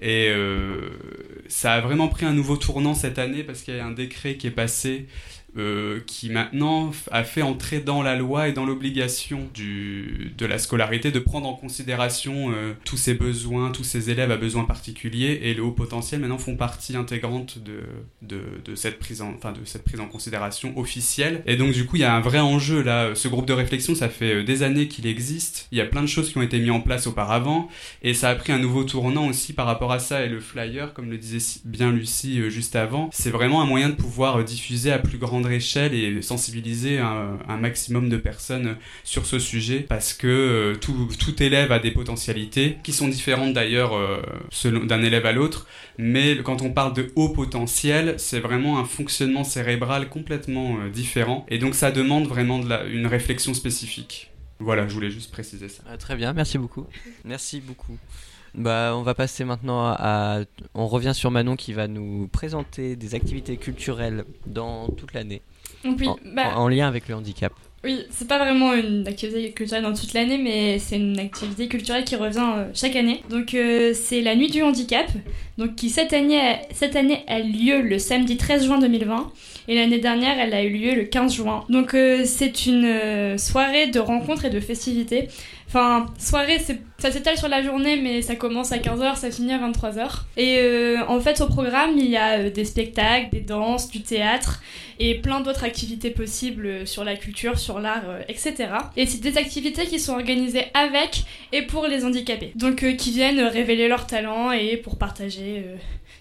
[0.00, 0.90] Et euh,
[1.48, 4.36] ça a vraiment pris un nouveau tournant cette année parce qu'il y a un décret
[4.36, 5.06] qui est passé
[5.56, 11.10] euh, qui maintenant a fait entrer dans la loi et dans l'obligation de la scolarité
[11.10, 15.54] de prendre en considération euh, tous ces besoins, tous ces élèves à besoins particuliers et
[15.54, 17.82] le haut potentiel maintenant font partie intégrante de,
[18.22, 21.42] de, cette, prise en, enfin, de cette prise en considération officielle.
[21.46, 23.96] Et donc du coup il y a un vrai enjeu là, ce groupe de réflexion
[23.96, 26.42] ça fait euh, des années qu'il existe, il y a plein de choses qui ont
[26.42, 27.68] été mises en place auparavant.
[28.02, 30.94] Et ça a pris un nouveau tournant aussi par rapport à ça et le flyer
[30.94, 35.00] comme le disait bien Lucie juste avant, c'est vraiment un moyen de pouvoir diffuser à
[35.00, 40.26] plus grande échelle et sensibiliser un, un maximum de personnes sur ce sujet parce que
[40.26, 45.24] euh, tout, tout élève a des potentialités qui sont différentes d'ailleurs euh, selon- d'un élève
[45.26, 45.66] à l'autre
[45.98, 51.46] mais quand on parle de haut potentiel c'est vraiment un fonctionnement cérébral complètement euh, différent
[51.48, 55.68] et donc ça demande vraiment de la- une réflexion spécifique voilà je voulais juste préciser
[55.68, 56.86] ça Euh, très bien, merci beaucoup.
[57.24, 57.96] Merci beaucoup.
[58.54, 60.40] Bah, on va passer maintenant à.
[60.74, 65.42] On revient sur Manon qui va nous présenter des activités culturelles dans toute l'année.
[65.84, 67.52] Oui, en, bah- en lien avec le handicap.
[67.82, 72.04] Oui, c'est pas vraiment une activité culturelle dans toute l'année, mais c'est une activité culturelle
[72.04, 73.22] qui revient euh, chaque année.
[73.30, 75.06] Donc euh, c'est la nuit du handicap,
[75.56, 79.32] donc qui cette année, a- cette année a lieu le samedi 13 juin 2020
[79.68, 81.64] et l'année dernière elle a eu lieu le 15 juin.
[81.70, 85.28] Donc euh, c'est une soirée de rencontres et de festivités.
[85.72, 86.58] Enfin, soirée,
[86.98, 90.22] ça s'étale sur la journée, mais ça commence à 15h, ça finit à 23h.
[90.36, 94.02] Et euh, en fait, au programme, il y a euh, des spectacles, des danses, du
[94.02, 94.60] théâtre
[94.98, 98.66] et plein d'autres activités possibles euh, sur la culture, sur l'art, etc.
[98.96, 102.50] Et c'est des activités qui sont organisées avec et pour les handicapés.
[102.56, 105.64] Donc, qui viennent révéler leurs talents et pour partager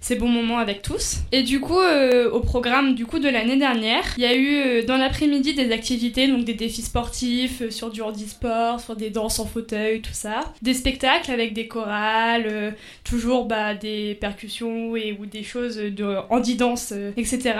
[0.02, 1.18] ces bons moments avec tous.
[1.32, 4.56] Et du coup, euh, au programme du coup de l'année dernière, il y a eu
[4.56, 9.10] euh, dans l'après-midi des activités, donc des défis sportifs euh, sur du handisport, sur des
[9.10, 15.18] danses en fauteuil, tout ça, des spectacles avec des chorales, toujours bah, des percussions et
[15.20, 17.54] ou des choses de handi-danse, etc.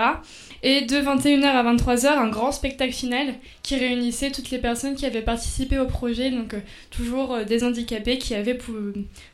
[0.62, 5.06] Et de 21h à 23h, un grand spectacle final qui réunissait toutes les personnes qui
[5.06, 6.54] avaient participé au projet, donc
[6.90, 8.74] toujours des handicapés qui avaient pour,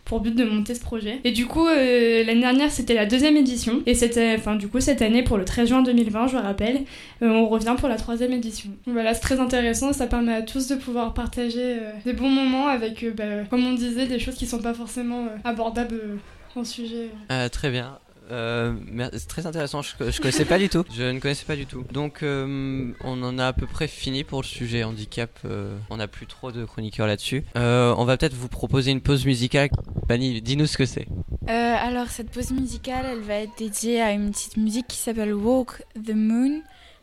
[0.04, 1.20] pour but de monter ce projet.
[1.24, 3.82] Et du coup, l'année dernière, c'était la deuxième édition.
[3.86, 6.84] Et c'était, enfin, du coup, cette année, pour le 13 juin 2020, je rappelle,
[7.22, 8.70] euh, on revient pour la troisième édition.
[8.86, 9.92] Voilà, c'est très intéressant.
[9.92, 13.64] Ça permet à tous de pouvoir partager euh, des bons moments avec, euh, bah, comme
[13.64, 16.18] on disait, des choses qui sont pas forcément abordables
[16.54, 17.10] en sujet.
[17.52, 17.98] Très bien.
[18.30, 18.74] Euh,
[19.12, 20.84] c'est très intéressant, je, je connaissais pas du tout.
[20.94, 21.84] Je ne connaissais pas du tout.
[21.92, 25.30] Donc, euh, on en a à peu près fini pour le sujet handicap.
[25.44, 27.44] euh, on n'a plus trop de chroniqueurs là-dessus.
[27.54, 29.70] On va peut-être vous proposer une pause musicale.
[30.08, 31.06] Fanny, dis-nous ce que c'est.
[31.46, 35.82] Alors cette pause musicale, elle va être dédiée à une petite musique qui s'appelle Walk
[35.94, 36.62] the Moon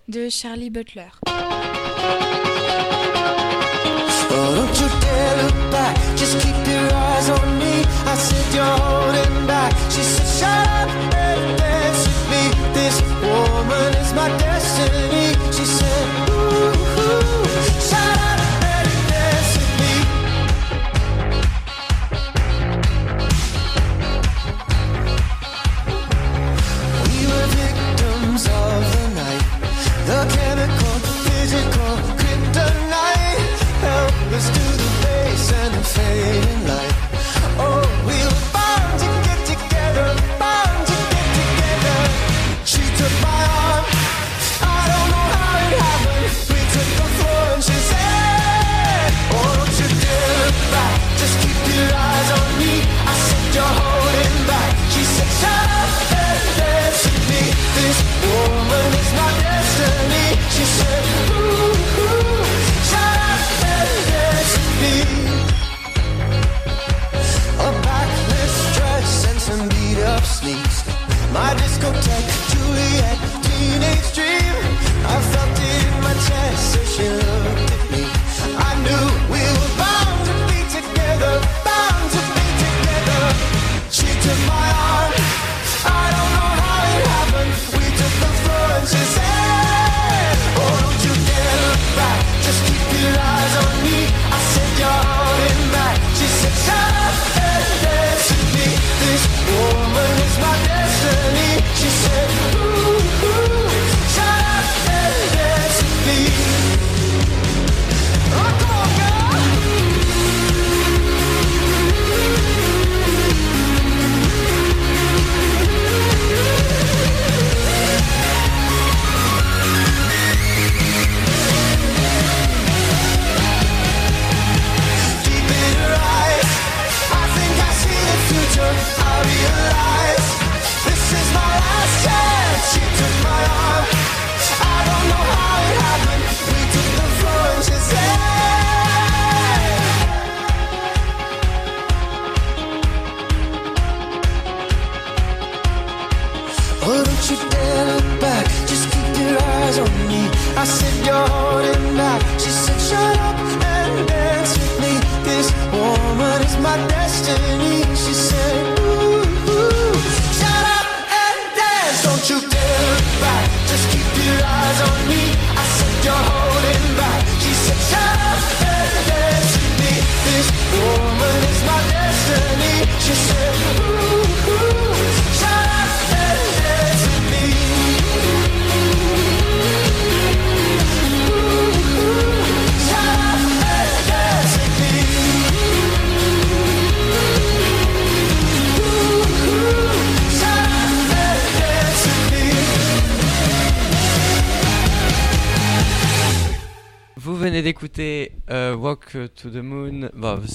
[0.10, 1.08] de Charlie Butler.
[4.36, 7.86] Oh, don't you dare look back, just keep your eyes on me.
[8.12, 9.72] I said you're holding back.
[9.92, 12.44] She said, shut up and dance with me.
[12.74, 14.53] This woman is my destiny.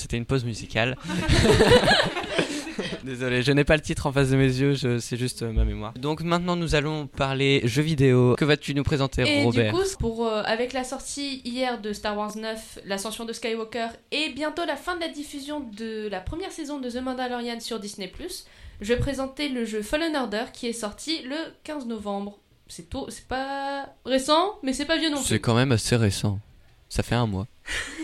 [0.09, 0.97] C'était une pause musicale.
[3.05, 5.53] Désolé, je n'ai pas le titre en face de mes yeux, je- c'est juste euh,
[5.53, 5.93] ma mémoire.
[5.95, 8.35] Donc maintenant, nous allons parler jeux vidéo.
[8.39, 9.73] Que vas-tu nous présenter, Et Robert?
[9.75, 13.89] du coup, pour, euh, avec la sortie hier de Star Wars 9, l'ascension de Skywalker,
[14.13, 17.81] et bientôt la fin de la diffusion de la première saison de The Mandalorian sur
[17.81, 18.11] Disney+,
[18.81, 22.39] je vais présenter le jeu Fallen Order qui est sorti le 15 novembre.
[22.69, 25.27] C'est tôt, c'est pas récent, mais c'est pas vieux non plus.
[25.27, 26.39] C'est quand même assez récent.
[26.89, 27.47] Ça fait un mois.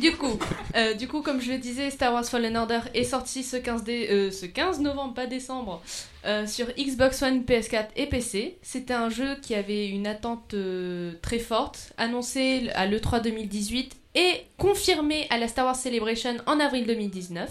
[0.00, 0.38] Du coup,
[0.76, 3.84] euh, du coup, comme je le disais, Star Wars Fallen Order est sorti ce 15,
[3.84, 5.82] dé- euh, ce 15 novembre, pas décembre,
[6.26, 8.58] euh, sur Xbox One, PS4 et PC.
[8.62, 10.54] C'était un jeu qui avait une attente
[11.22, 16.84] très forte, annoncé à l'E3 2018 et confirmé à la Star Wars Celebration en avril
[16.86, 17.48] 2019.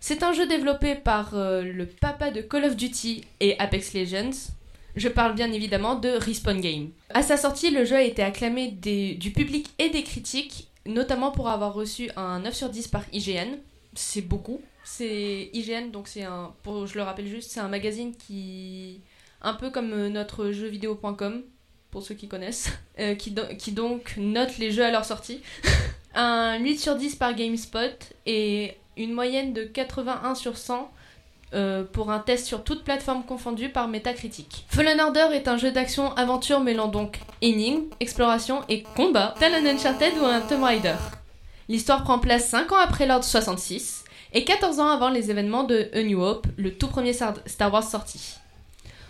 [0.00, 4.30] C'est un jeu développé par le papa de Call of Duty et Apex Legends.
[4.96, 6.88] Je parle bien évidemment de Respawn Game.
[7.10, 11.48] À sa sortie, le jeu a été acclamé du public et des critiques, notamment pour
[11.48, 13.56] avoir reçu un 9 sur 10 par IGN.
[13.94, 14.60] C'est beaucoup.
[14.84, 19.00] C'est IGN, donc c'est un, je le rappelle juste, c'est un magazine qui,
[19.42, 21.42] un peu comme euh, notre jeuxvideo.com,
[21.90, 25.42] pour ceux qui connaissent, euh, qui, qui donc note les jeux à leur sortie.
[26.14, 30.90] un 8 sur 10 par GameSpot et une moyenne de 81 sur 100
[31.52, 34.66] euh, pour un test sur toute plateforme confondue par Metacritic.
[34.68, 40.12] Fallen Order est un jeu d'action-aventure mêlant donc énigmes, exploration et combat, tel un Uncharted
[40.20, 40.96] ou un Tomb Raider.
[41.68, 45.88] L'histoire prend place 5 ans après l'ordre 66 et 14 ans avant les événements de
[45.92, 48.34] A New Hope, le tout premier Star Wars sorti.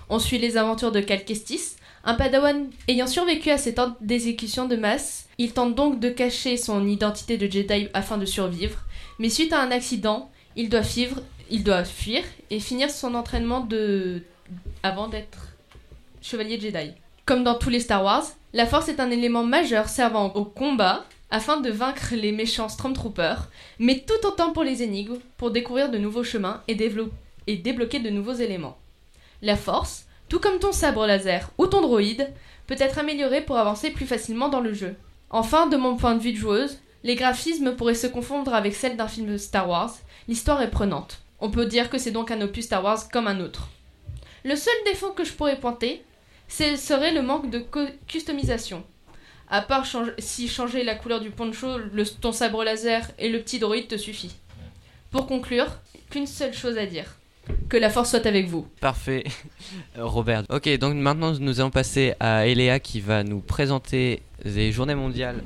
[0.09, 4.66] On suit les aventures de Cal Kestis, un padawan ayant survécu à cette ordre d'exécution
[4.66, 5.26] de masse.
[5.38, 8.79] Il tente donc de cacher son identité de Jedi afin de survivre,
[9.18, 11.11] mais suite à un accident, il doit fuir,
[11.50, 14.22] il doit fuir et finir son entraînement de
[14.82, 15.48] avant d'être
[16.22, 16.92] chevalier Jedi.
[17.26, 21.04] Comme dans tous les Star Wars, la Force est un élément majeur servant au combat
[21.30, 25.98] afin de vaincre les méchants Stormtroopers, mais tout autant pour les énigmes, pour découvrir de
[25.98, 26.76] nouveaux chemins et,
[27.46, 28.78] et débloquer de nouveaux éléments.
[29.42, 32.28] La Force, tout comme ton sabre laser ou ton droïde,
[32.66, 34.96] peut être améliorée pour avancer plus facilement dans le jeu.
[35.30, 38.96] Enfin, de mon point de vue de joueuse, les graphismes pourraient se confondre avec celles
[38.96, 39.94] d'un film Star Wars,
[40.28, 41.22] l'histoire est prenante.
[41.40, 43.68] On peut dire que c'est donc un opus Star Wars comme un autre.
[44.44, 46.03] Le seul défaut que je pourrais pointer,
[46.48, 47.64] c'est serait le manque de
[48.07, 48.85] customisation.
[49.48, 53.40] À part change- si changer la couleur du poncho, le, ton sabre laser et le
[53.40, 54.35] petit droïde te suffit.
[55.11, 55.66] Pour conclure,
[56.11, 57.16] qu'une seule chose à dire.
[57.68, 58.68] Que la force soit avec vous.
[58.81, 59.24] Parfait,
[59.98, 60.44] Robert.
[60.50, 65.42] Ok, donc maintenant nous allons passer à Eléa qui va nous présenter des journées mondiales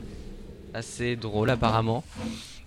[0.74, 2.04] assez drôles apparemment.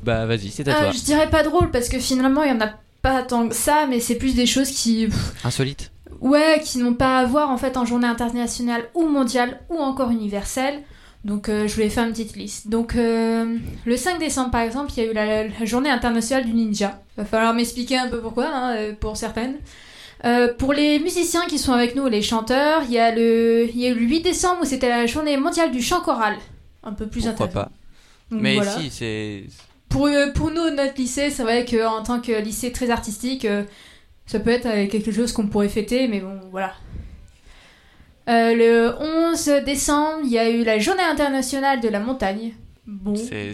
[0.01, 0.91] Bah vas-y, c'est à Euh, toi.
[0.91, 3.85] je dirais pas drôle parce que finalement il y en a pas tant que ça,
[3.87, 5.91] mais c'est plus des choses qui, pff, Insolite.
[6.21, 10.11] ouais, qui n'ont pas à voir en fait en journée internationale ou mondiale ou encore
[10.11, 10.81] universelle.
[11.25, 12.69] Donc euh, je voulais faire une petite liste.
[12.69, 16.45] Donc euh, le 5 décembre par exemple, il y a eu la, la journée internationale
[16.45, 17.01] du ninja.
[17.17, 19.55] Va falloir m'expliquer un peu pourquoi hein, euh, pour certaines.
[20.25, 23.79] Euh, pour les musiciens qui sont avec nous, les chanteurs, il y a le, il
[23.79, 26.37] y a eu le 8 décembre où c'était la journée mondiale du chant choral.
[26.83, 27.71] Un peu plus Pourquoi pas
[28.31, 28.71] Donc, Mais voilà.
[28.79, 29.43] si, c'est.
[29.89, 33.63] Pour, euh, pour nous, notre lycée, c'est vrai qu'en tant que lycée très artistique, euh,
[34.25, 36.73] ça peut être euh, quelque chose qu'on pourrait fêter, mais bon, voilà.
[38.29, 38.93] Euh, le
[39.31, 42.51] 11 décembre, il y a eu la journée internationale de la montagne.
[42.85, 43.15] Bon.
[43.15, 43.53] C'est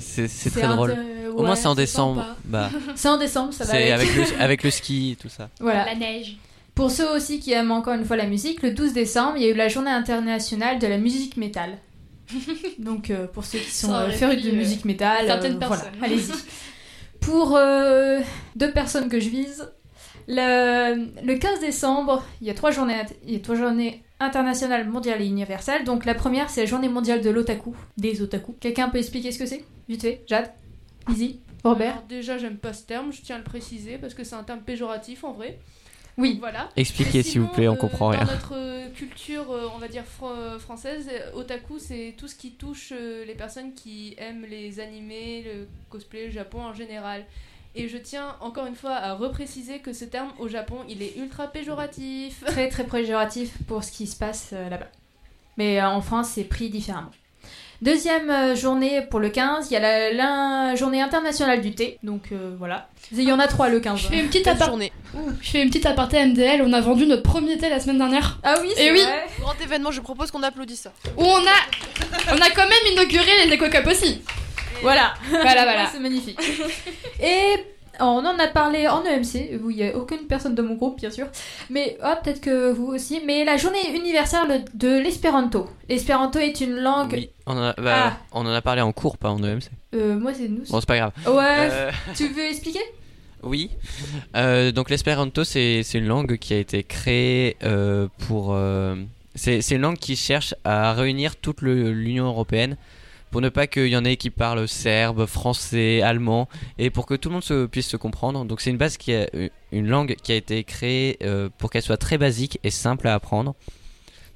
[0.52, 0.96] très drôle.
[1.36, 2.26] Au moins c'est en décembre.
[2.46, 2.70] Bah.
[2.96, 4.10] C'est en décembre, ça va C'est avec.
[4.10, 5.50] avec le, avec le ski et tout ça.
[5.60, 5.86] Voilà.
[5.86, 6.38] La neige.
[6.76, 9.46] Pour ceux aussi qui aiment encore une fois la musique, le 12 décembre, il y
[9.48, 11.78] a eu la journée internationale de la musique métal.
[12.80, 15.84] Donc euh, pour ceux qui sont euh, férus de euh, musique métal, certaines euh, voilà,
[15.84, 16.04] personnes.
[16.04, 16.32] allez-y.
[17.22, 18.20] Pour euh,
[18.58, 19.72] deux personnes que je vise,
[20.28, 24.88] le, le 15 décembre, il y a trois journées, il y a trois journées internationales
[24.90, 25.86] mondiales et universelles.
[25.86, 28.56] Donc la première, c'est la journée mondiale de l'otaku, des otaku.
[28.60, 29.64] Quelqu'un peut expliquer ce que c'est?
[29.88, 30.52] Vite fait, Jade,
[31.08, 31.92] Lizzie, Robert.
[31.94, 34.44] Alors déjà, j'aime pas ce terme, je tiens à le préciser parce que c'est un
[34.44, 35.60] terme péjoratif en vrai.
[36.18, 36.38] Oui.
[36.40, 36.70] Voilà.
[36.76, 38.26] Expliquez, s'il vous plaît, on euh, comprend dans rien.
[38.26, 42.52] notre euh, culture, euh, on va dire fr- euh, française, otaku, c'est tout ce qui
[42.52, 47.26] touche les personnes qui aiment les animés, le cosplay, le Japon en général.
[47.76, 51.18] Et je tiens encore une fois à repréciser que ce terme au Japon, il est
[51.18, 52.44] ultra péjoratif.
[52.46, 54.90] Très très péjoratif pour ce qui se passe là-bas.
[55.58, 57.10] Mais en France, c'est pris différemment.
[57.84, 62.00] Deuxième euh, journée pour le 15, il y a la, la journée internationale du thé.
[62.02, 62.88] Donc euh, voilà.
[63.12, 64.00] Il y en a trois le 15.
[64.00, 64.94] Je fais une petite, journée.
[65.14, 66.62] Ouh, je fais une petite aparté MDL.
[66.66, 68.40] On a vendu notre premier thé la semaine dernière.
[68.42, 69.02] Ah oui, Et oui,
[69.42, 70.94] Grand événement, je propose qu'on applaudisse ça.
[71.18, 74.22] où on a, on a quand même inauguré les éco-cups aussi.
[74.82, 75.14] Voilà.
[75.30, 75.90] Voilà, voilà.
[75.92, 76.40] c'est magnifique.
[77.22, 77.56] Et
[78.00, 81.00] on en a parlé en EMC, où il n'y a aucune personne de mon groupe,
[81.00, 81.28] bien sûr.
[81.70, 83.22] Mais oh, peut-être que vous aussi.
[83.26, 85.70] Mais la journée universelle de l'espéranto.
[85.90, 87.14] L'espéranto est une langue.
[87.14, 88.18] Oui, on en, a, bah, Ah.
[88.32, 89.70] on en a parlé en cours, pas en EMC.
[89.96, 90.64] Euh, moi, c'est nous.
[90.70, 91.12] Bon, c'est pas grave.
[91.28, 91.70] Ouais.
[91.72, 92.80] Euh, Tu veux expliquer?
[93.44, 93.70] Oui.
[94.36, 98.54] Euh, donc l'espéranto, c'est une langue qui a été créée euh, pour.
[98.54, 98.96] euh,
[99.36, 102.78] c'est une langue qui cherche à réunir toute l'Union européenne
[103.34, 107.16] pour ne pas qu'il y en ait qui parlent serbe, français, allemand, et pour que
[107.16, 108.46] tout le monde se, puisse se comprendre.
[108.46, 109.28] Donc c'est une base qui a,
[109.72, 113.16] une langue qui a été créée euh, pour qu'elle soit très basique et simple à
[113.16, 113.56] apprendre.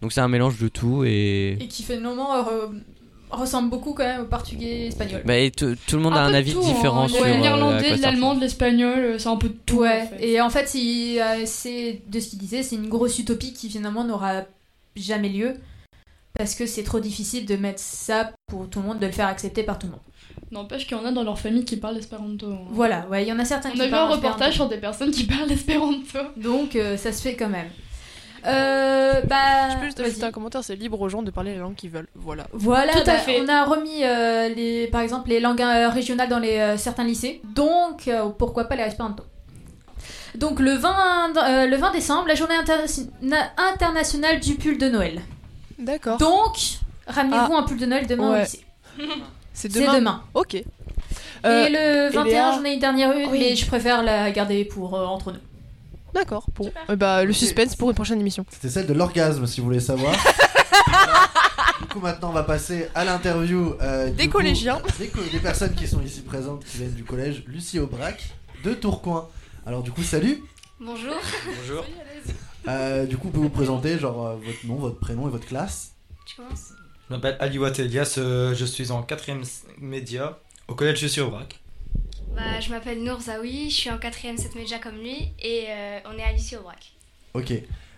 [0.02, 2.70] Donc c'est un mélange de tout et Et qui finalement euh,
[3.30, 5.22] ressemble beaucoup quand même au portugais espagnol.
[5.24, 6.74] Bah, et tout tout le monde a un avis tout, hein.
[6.74, 7.24] différent Il y sur.
[7.24, 9.82] a euh, l'irlandais, l'allemand, de l'espagnol, euh, c'est un peu de tout.
[9.82, 10.28] Ouais, en fait.
[10.28, 14.46] et en fait, c'est de ce qu'il disait, c'est une grosse utopie qui finalement n'aura
[14.96, 15.54] jamais lieu
[16.38, 19.28] parce que c'est trop difficile de mettre ça pour tout le monde, de le faire
[19.28, 20.02] accepter par tout le monde.
[20.52, 22.46] N'empêche qu'il y en a dans leur famille qui parlent espéranto.
[22.52, 22.60] hein.
[22.70, 24.56] Voilà, ouais, il y en a certains On qui a vu un parlent reportage espéranto.
[24.56, 26.20] sur des personnes qui parlent espéranto.
[26.38, 27.68] Donc euh, ça se fait quand même.
[28.46, 31.62] Euh, bah, Je peux juste ajouter un commentaire, c'est libre aux gens de parler la
[31.62, 32.08] langue qu'ils veulent.
[32.16, 32.46] Voilà.
[32.54, 33.42] Voilà, Tout à bah, fait.
[33.42, 37.04] on a remis euh, les, par exemple les langues euh, régionales dans les, euh, certains
[37.04, 39.24] lycées, donc euh, pourquoi pas les espéranto.
[40.36, 42.86] Donc le 20, euh, le 20 décembre, la journée interna-
[43.22, 45.20] na- internationale du pull de Noël.
[45.80, 46.18] D'accord.
[46.18, 46.58] Donc,
[47.08, 48.44] ramenez-vous un pull de Noël demain au Ouais.
[48.44, 48.66] lycée.
[49.54, 49.94] C'est C'est demain.
[49.96, 50.24] demain.
[50.34, 50.56] Ok.
[50.56, 50.66] et
[51.46, 53.40] Euh, le 21, Léa j'en ai une dernière une, Oui.
[53.40, 55.40] mais je préfère la garder pour euh, entre nous.
[56.14, 56.46] D'accord.
[56.56, 56.72] Bon.
[56.90, 58.46] Eh bah, le suspense pour une prochaine émission.
[58.52, 60.14] C'était celle de l'orgasme, si vous voulez savoir.
[61.82, 64.82] du coup, maintenant, on va passer à l'interview euh, Des coup, collégiens.
[65.00, 68.32] Des, co- des personnes qui sont ici présentes, qui viennent du collège Lucie Aubrac
[68.64, 69.28] de Tourcoing.
[69.66, 70.44] Alors, du coup, salut.
[70.80, 71.14] Bonjour.
[71.62, 71.84] Bonjour.
[72.68, 75.48] Euh, du coup, vous pouvez vous présenter, genre euh, votre nom, votre prénom et votre
[75.48, 75.94] classe.
[76.26, 76.74] Tu commences
[77.10, 79.44] Je m'appelle Aliwat Elias, euh, je suis en 4ème
[79.80, 81.60] média au collège de Aubrac.
[82.36, 86.00] bah, Je m'appelle Nour Zawi, je suis en 4ème 7 média comme lui et euh,
[86.06, 86.94] on est à Lucie Aubrac.
[87.34, 87.54] Ok.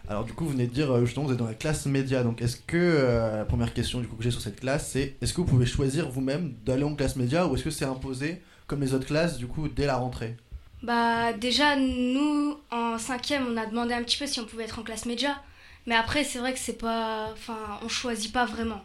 [0.08, 2.24] Alors, du coup, vous venez de dire, justement, vous êtes dans la classe média.
[2.24, 5.16] Donc, est-ce que euh, la première question du coup, que j'ai sur cette classe, c'est
[5.22, 8.42] est-ce que vous pouvez choisir vous-même d'aller en classe média ou est-ce que c'est imposé
[8.66, 10.36] comme les autres classes, du coup, dès la rentrée?
[10.84, 14.80] Bah déjà nous en 5ème on a demandé un petit peu si on pouvait être
[14.80, 15.42] en classe média.
[15.88, 17.30] Mais après c'est vrai que c'est pas...
[17.34, 18.82] Enfin on choisit pas vraiment.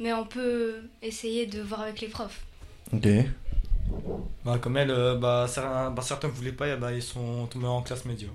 [0.00, 2.40] Mais on peut essayer de voir avec les profs.
[2.92, 3.06] Ok.
[4.44, 7.66] Bah, comme elle, euh, bah, certains, bah, certains voulaient pas, et bah, ils sont tombés
[7.66, 8.28] en classe média.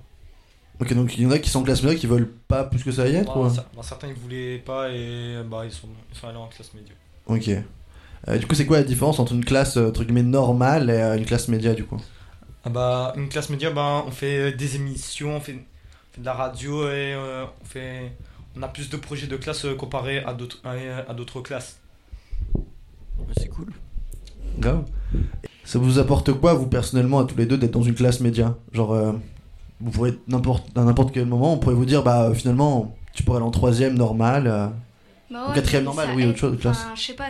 [0.79, 2.83] Ok, donc il y en a qui sont en classe média qui veulent pas plus
[2.83, 3.49] que ça y être Bah, ou...
[3.49, 6.93] bah, certains ils voulaient pas et bah, ils, sont, ils sont allés en classe média.
[7.27, 7.49] Ok.
[8.27, 10.93] Euh, du coup, c'est quoi la différence entre une classe euh, entre guillemets normale et
[10.93, 11.99] euh, une classe média du coup?
[12.63, 16.21] Ah bah, une classe média, bah, on fait euh, des émissions, on fait, on fait
[16.21, 18.11] de la radio et euh, on, fait,
[18.55, 20.71] on a plus de projets de classe euh, comparé à d'autres à,
[21.09, 21.79] à d'autres classes.
[23.37, 23.71] C'est cool.
[24.59, 24.83] Grave.
[25.63, 28.55] Ça vous apporte quoi, vous personnellement, à tous les deux, d'être dans une classe média?
[28.73, 29.13] Genre, euh,
[29.79, 33.37] vous pourrez n'importe à n'importe quel moment, on pourrait vous dire, bah finalement, tu pourrais
[33.37, 34.67] aller en troisième normal, euh,
[35.31, 36.15] Bah ouais, quatrième normal, aide.
[36.15, 36.57] oui, autre chose.
[36.59, 37.29] Enfin, je sais pas,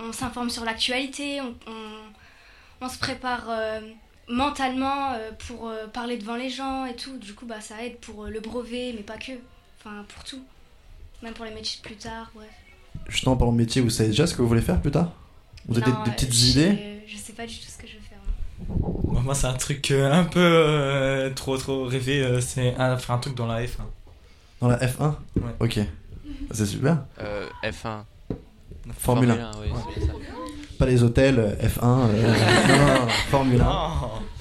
[0.00, 3.80] on s'informe sur l'actualité, on, on, on se prépare euh,
[4.28, 7.16] mentalement euh, pour euh, parler devant les gens et tout.
[7.18, 9.32] Du coup, bah, ça aide pour euh, le brevet, mais pas que.
[9.78, 10.42] Enfin, pour tout.
[11.22, 12.48] Même pour les métiers de plus tard, bref.
[13.08, 15.12] Justement, en parlant de métier, vous savez déjà ce que vous voulez faire plus tard?
[15.68, 17.00] Vous avez Non, des, des petites idées?
[17.06, 18.18] Je sais pas du tout ce que je vais faire.
[18.68, 22.96] Bah, moi, c'est un truc euh, un peu euh, trop trop rêvé, euh, c'est un,
[22.96, 23.82] faire un truc dans la F1.
[24.60, 25.42] Dans la F1 Ouais.
[25.60, 25.78] Ok.
[26.50, 27.04] C'est super.
[27.20, 28.04] Euh, F1.
[28.98, 29.50] Formule 1.
[29.60, 30.12] oui, c'est ça.
[30.78, 32.08] Pas les hôtels, euh, F1.
[32.10, 33.64] euh, non, Formule 1.
[33.64, 33.90] Non,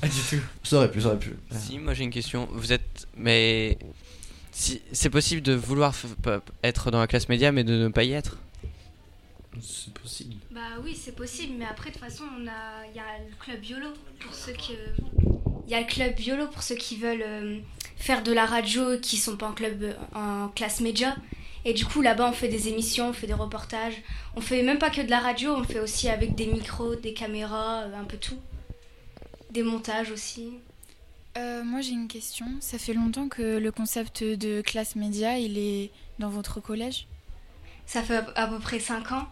[0.01, 0.41] pas du tout.
[0.63, 1.36] Ça aurait pu, ça aurait pu.
[1.51, 2.47] Si, moi j'ai une question.
[2.51, 3.07] Vous êtes.
[3.17, 3.77] Mais.
[4.51, 7.89] Si, c'est possible de vouloir f- p- être dans la classe média mais de ne
[7.89, 8.38] pas y être?
[9.61, 10.36] C'est possible.
[10.51, 12.86] Bah oui, c'est possible, mais après, de toute façon, on a...
[12.89, 14.73] il y a le club YOLO pour ceux que...
[15.67, 17.57] Il y a le club YOLO pour ceux qui veulent euh,
[17.97, 21.15] faire de la radio et qui sont pas en club en classe média.
[21.66, 23.95] Et du coup, là-bas, on fait des émissions, on fait des reportages.
[24.36, 27.13] On fait même pas que de la radio, on fait aussi avec des micros, des
[27.13, 28.38] caméras, euh, un peu tout.
[29.51, 30.49] Des montages aussi.
[31.38, 32.45] Euh, moi j'ai une question.
[32.61, 37.07] Ça fait longtemps que le concept de classe média il est dans votre collège?
[37.86, 39.28] Ça fait à- peu près 5 ans.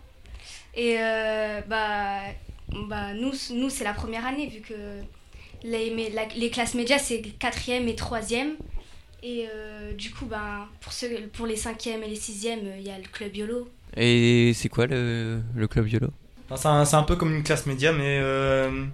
[0.75, 2.19] Et euh, bah,
[2.89, 4.73] bah, nous, nous c'est la première année, vu que
[5.63, 8.55] les, mais la- les classes médias, c'est quatrième et troisième.
[9.23, 12.89] Et euh, du coup, ben, pour, ceux, pour les cinquièmes et les sixièmes, il y
[12.89, 13.69] a le club YOLO.
[13.95, 16.09] Et c'est quoi le, le club YOLO?
[16.49, 18.19] Enfin, c'est un, c'est un peu comme une classe média, mais.
[18.21, 18.85] Euh,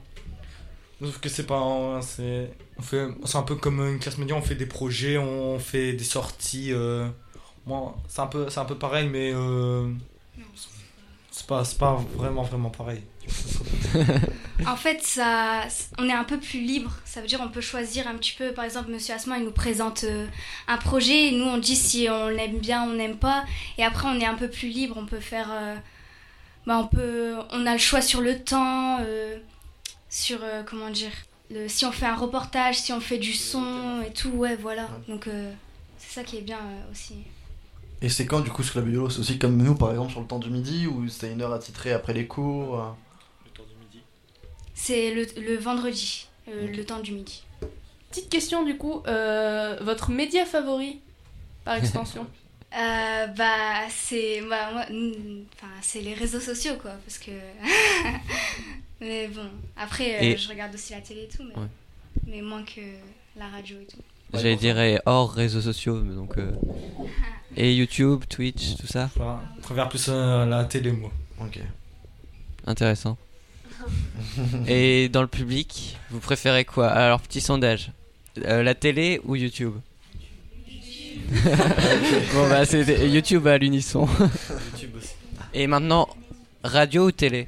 [1.01, 1.99] sauf que c'est pas.
[2.01, 5.59] C'est on fait- c'est un peu comme une classe média, on fait des projets, on
[5.59, 6.71] fait des sorties.
[6.73, 7.07] euh,
[7.65, 9.33] moi, c'est un, peu- c'est un peu pareil, mais.
[11.31, 13.01] C'est pas, pas vraiment, vraiment pareil.
[14.65, 15.61] En fait, ça,
[15.97, 16.91] on est un peu plus libre.
[17.05, 18.51] Ça veut dire on peut choisir un petit peu.
[18.51, 20.27] Par exemple, Monsieur Asman, il nous présente euh,
[20.67, 23.45] un projet et nous, on dit si on l'aime bien, on n'aime pas.
[23.77, 24.97] Et après, on est un peu plus libre.
[24.97, 25.49] On peut faire.
[25.51, 25.75] euh,
[26.65, 27.35] bah, on peut.
[27.51, 29.37] On a le choix sur le temps, euh,
[30.09, 31.11] sur euh, comment dire.
[31.51, 34.87] Le, si on fait un reportage, si on fait du son et tout, ouais, voilà.
[35.07, 35.27] Donc
[35.97, 36.59] c'est ça qui est bien
[36.91, 37.15] aussi.
[38.01, 40.21] Et c'est quand du coup ce club YOLO C'est aussi comme nous par exemple sur
[40.21, 42.89] le temps du midi ou c'était une heure attitrée après les cours euh
[44.73, 47.43] C'est le, le vendredi, euh, le temps du midi.
[48.09, 50.99] Petite question du coup, euh, votre média favori
[51.65, 52.25] par extension
[52.73, 56.91] Euh, bah, c'est bah, moi, enfin, c'est les réseaux sociaux, quoi.
[57.05, 57.31] Parce que.
[59.01, 61.67] mais bon, après, euh, Et- je regarde aussi la télé et tout, mais, Ouais.
[62.27, 62.81] mais moins que
[63.35, 63.97] la radio et tout.
[64.33, 66.37] J'allais dire hors réseaux sociaux, mais donc.
[66.37, 66.51] euh,
[67.57, 71.09] Et YouTube, Twitch, tout ça Je préfère plus euh, la télé, moi.
[71.41, 71.59] Ok.
[72.67, 73.17] Intéressant.
[74.67, 76.87] Et dans le public, vous préférez quoi?
[76.89, 77.91] Alors, petit sondage.
[78.45, 79.73] Euh, la télé ou YouTube?
[82.33, 84.07] Bon, bah, c'est YouTube à l'unisson.
[84.73, 85.09] YouTube aussi.
[85.53, 86.07] Et maintenant,
[86.63, 87.47] radio ou télé?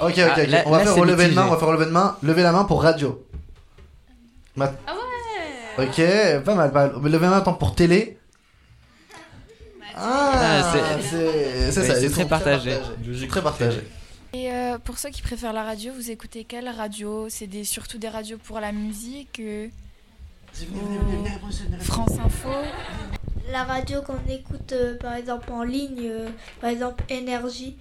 [0.00, 0.46] Ok, ok, Ah, ok.
[0.48, 2.16] là- on va là, faire c'est relever de main, on va faire relever de main.
[2.22, 3.24] Levez la main pour radio.
[4.58, 4.94] Ma- Ah
[5.78, 7.02] ouais Ok, pas mal, pas mal.
[7.02, 8.18] Levez la main attends, pour télé.
[9.94, 12.72] Ah, Ah, c'est ça, c'est très partagé.
[13.28, 13.80] Très partagé.
[14.34, 17.28] Et euh, pour ceux qui préfèrent la radio, vous écoutez quelle radio?
[17.30, 19.68] C'est des, surtout des radios pour la musique euh,
[20.72, 21.24] ou
[21.80, 22.50] France Info
[23.50, 26.28] La radio qu'on écoute euh, par exemple en ligne, euh,
[26.60, 27.76] par exemple Énergie.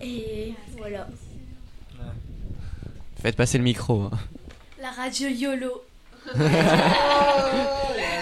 [0.00, 1.06] Et voilà.
[3.22, 4.02] Faites passer le micro.
[4.02, 4.10] hein.
[4.82, 5.84] La radio YOLO.
[6.26, 6.48] Oh là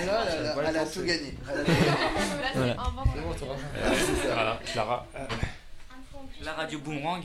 [0.05, 1.35] là là là, Elle a tout gagné.
[1.51, 1.95] Elle a tout gagné.
[2.55, 2.77] Voilà.
[4.27, 5.07] Voilà, Clara.
[6.43, 7.23] La radio Boomerang.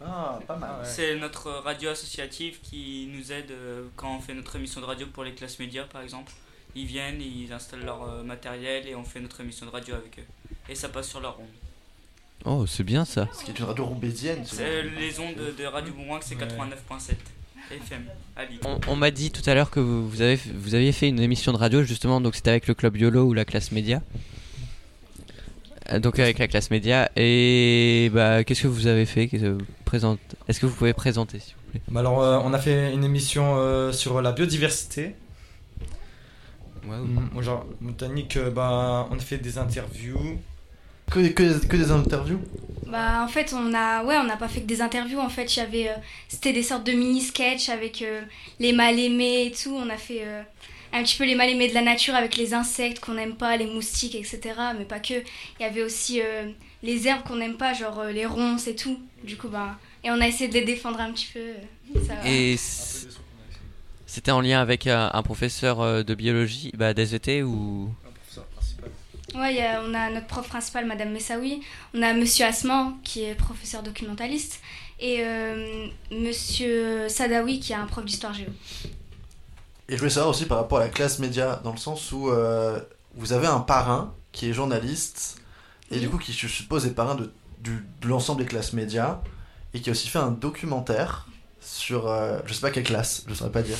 [0.00, 0.70] Ah, pas mal.
[0.84, 5.08] C'est notre radio associative qui nous aide euh, quand on fait notre émission de radio
[5.08, 6.30] pour les classes médias, par exemple.
[6.76, 10.20] Ils viennent, ils installent leur euh, matériel et on fait notre émission de radio avec
[10.20, 10.26] eux.
[10.68, 11.46] Et ça passe sur leur onde.
[12.44, 13.28] Oh, c'est bien ça.
[13.32, 14.44] Ce qui est une radio roubaisienne.
[14.46, 17.16] C'est les ondes de, de radio Boomerang, c'est 89.7
[17.70, 18.02] FM.
[18.64, 21.20] On, on m'a dit tout à l'heure que vous, vous avez, vous aviez fait une
[21.20, 24.02] émission de radio justement, donc c'était avec le club YOLO ou la classe média.
[25.90, 27.10] Euh, Donc avec la classe média.
[27.16, 31.80] Et bah, qu'est-ce que vous avez fait Est-ce que vous pouvez présenter s'il vous plaît?
[31.88, 35.14] Bah alors, euh, on a fait une émission euh, sur la biodiversité.
[36.84, 40.38] Mm, Genre, botanique, euh, bah, on a fait des interviews.
[41.10, 42.40] Que, que, que des interviews
[42.86, 45.46] Bah en fait on a ouais on n'a pas fait que des interviews en fait.
[45.58, 45.94] Avait euh,
[46.28, 48.22] c'était des sortes de mini sketchs avec euh,
[48.58, 49.74] les mal aimés et tout.
[49.74, 50.42] On a fait euh,
[50.92, 53.56] un petit peu les mal aimés de la nature avec les insectes qu'on n'aime pas
[53.56, 54.38] les moustiques etc
[54.78, 55.14] mais pas que.
[55.14, 56.50] Il y avait aussi euh,
[56.82, 58.98] les herbes qu'on n'aime pas genre euh, les ronces et tout.
[59.22, 62.14] Du coup bah et on a essayé de les défendre un petit peu euh, ça
[62.14, 62.28] va.
[62.28, 62.56] Et
[64.06, 67.90] c'était en lien avec un, un professeur de biologie, bah, d'SVT ou?
[69.34, 71.60] A- on a notre prof principal, Madame Messaoui.
[71.94, 74.60] On a Monsieur Asman, qui est professeur documentaliste.
[75.00, 78.48] Et euh, Monsieur Sadawi, qui est un prof d'histoire géo.
[79.88, 82.30] Et je voulais savoir aussi par rapport à la classe média, dans le sens où
[82.30, 82.80] euh,
[83.14, 85.38] vous avez un parrain qui est journaliste,
[85.90, 87.30] et du coup qui, je suppose, est parrain de,
[88.04, 89.20] l'ensemble des classes médias,
[89.74, 91.26] et qui a aussi fait un documentaire
[91.60, 93.76] sur, euh, je sais pas quelle classe, je saurais pas dire.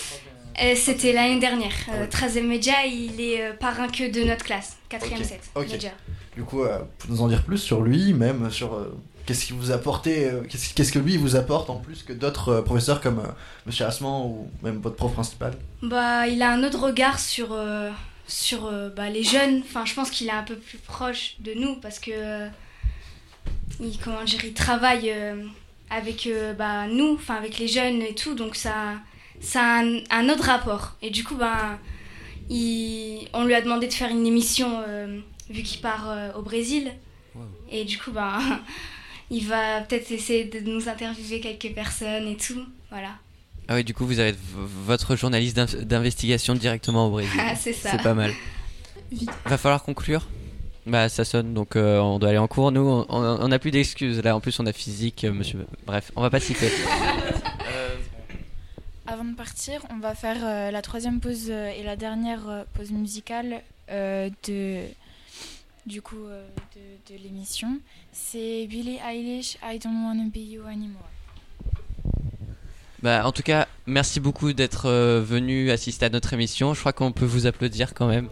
[0.62, 1.72] Euh, C'était l'année dernière.
[1.92, 4.76] Euh, 13e média, il est euh, parrain que de notre classe.
[4.90, 5.70] 4e Ok, 7 ok.
[5.70, 5.90] média.
[6.34, 8.86] Du coup, vous pouvez nous en dire plus sur lui, même sur
[9.24, 13.00] qu'est-ce qu'il vous apportait, qu'est-ce qu'est-ce que lui vous apporte en plus que d'autres professeurs
[13.00, 13.22] comme
[13.64, 15.54] Monsieur Asman ou même votre prof principal?
[15.82, 17.56] Bah, il a un autre regard sur,
[18.26, 19.62] sur euh, bah, les jeunes.
[19.64, 22.48] Enfin, je pense qu'il est un peu plus proche de nous parce que euh,
[23.80, 25.44] il, comment dire, il travaille euh,
[25.90, 26.28] avec
[26.58, 28.94] bah, nous, enfin avec les jeunes et tout, donc ça,
[29.40, 30.96] ça a un, un autre rapport.
[31.02, 31.36] Et du coup,
[32.48, 35.18] il, on lui a demandé de faire une émission euh,
[35.50, 36.92] vu qu'il part euh, au Brésil.
[37.70, 38.38] Et du coup, bah,
[39.30, 42.62] il va peut-être essayer de nous interviewer quelques personnes et tout.
[42.90, 43.10] Voilà.
[43.68, 47.38] Ah oui, du coup, vous avez votre journaliste d'in- d'investigation directement au Brésil.
[47.40, 47.90] Ah, c'est ça.
[47.90, 48.32] C'est pas mal.
[49.12, 49.30] Vite.
[49.44, 50.26] Va falloir conclure.
[50.86, 52.70] Bah, ça sonne, donc euh, on doit aller en cours.
[52.70, 54.22] Nous, on- on on n'a plus d'excuses.
[54.22, 55.66] Là, en plus, on a physique, euh, monsieur.
[55.84, 56.70] Bref, on va pas citer.
[59.08, 62.64] Avant de partir, on va faire euh, la troisième pause euh, et la dernière euh,
[62.74, 64.80] pause musicale de,
[65.86, 67.78] du coup, de, de l'émission.
[68.10, 71.08] C'est Billie Eilish, I Don't Wanna Be You Anymore.
[73.00, 74.90] Bah, en tout cas, merci beaucoup d'être
[75.20, 76.74] venu assister à notre émission.
[76.74, 78.28] Je crois qu'on peut vous applaudir quand même.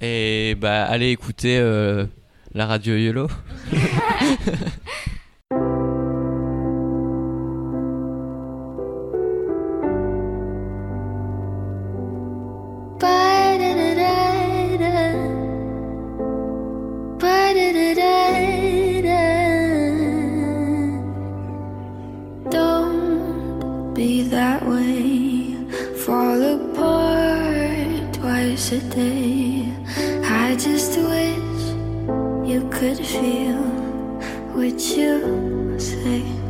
[0.00, 1.58] Et bah, allez écouter
[2.54, 3.28] la radio YOLO.
[24.40, 25.54] that way.
[26.06, 29.68] Fall apart twice a day.
[30.24, 31.62] I just wish
[32.50, 33.62] you could feel
[34.56, 36.49] what you say.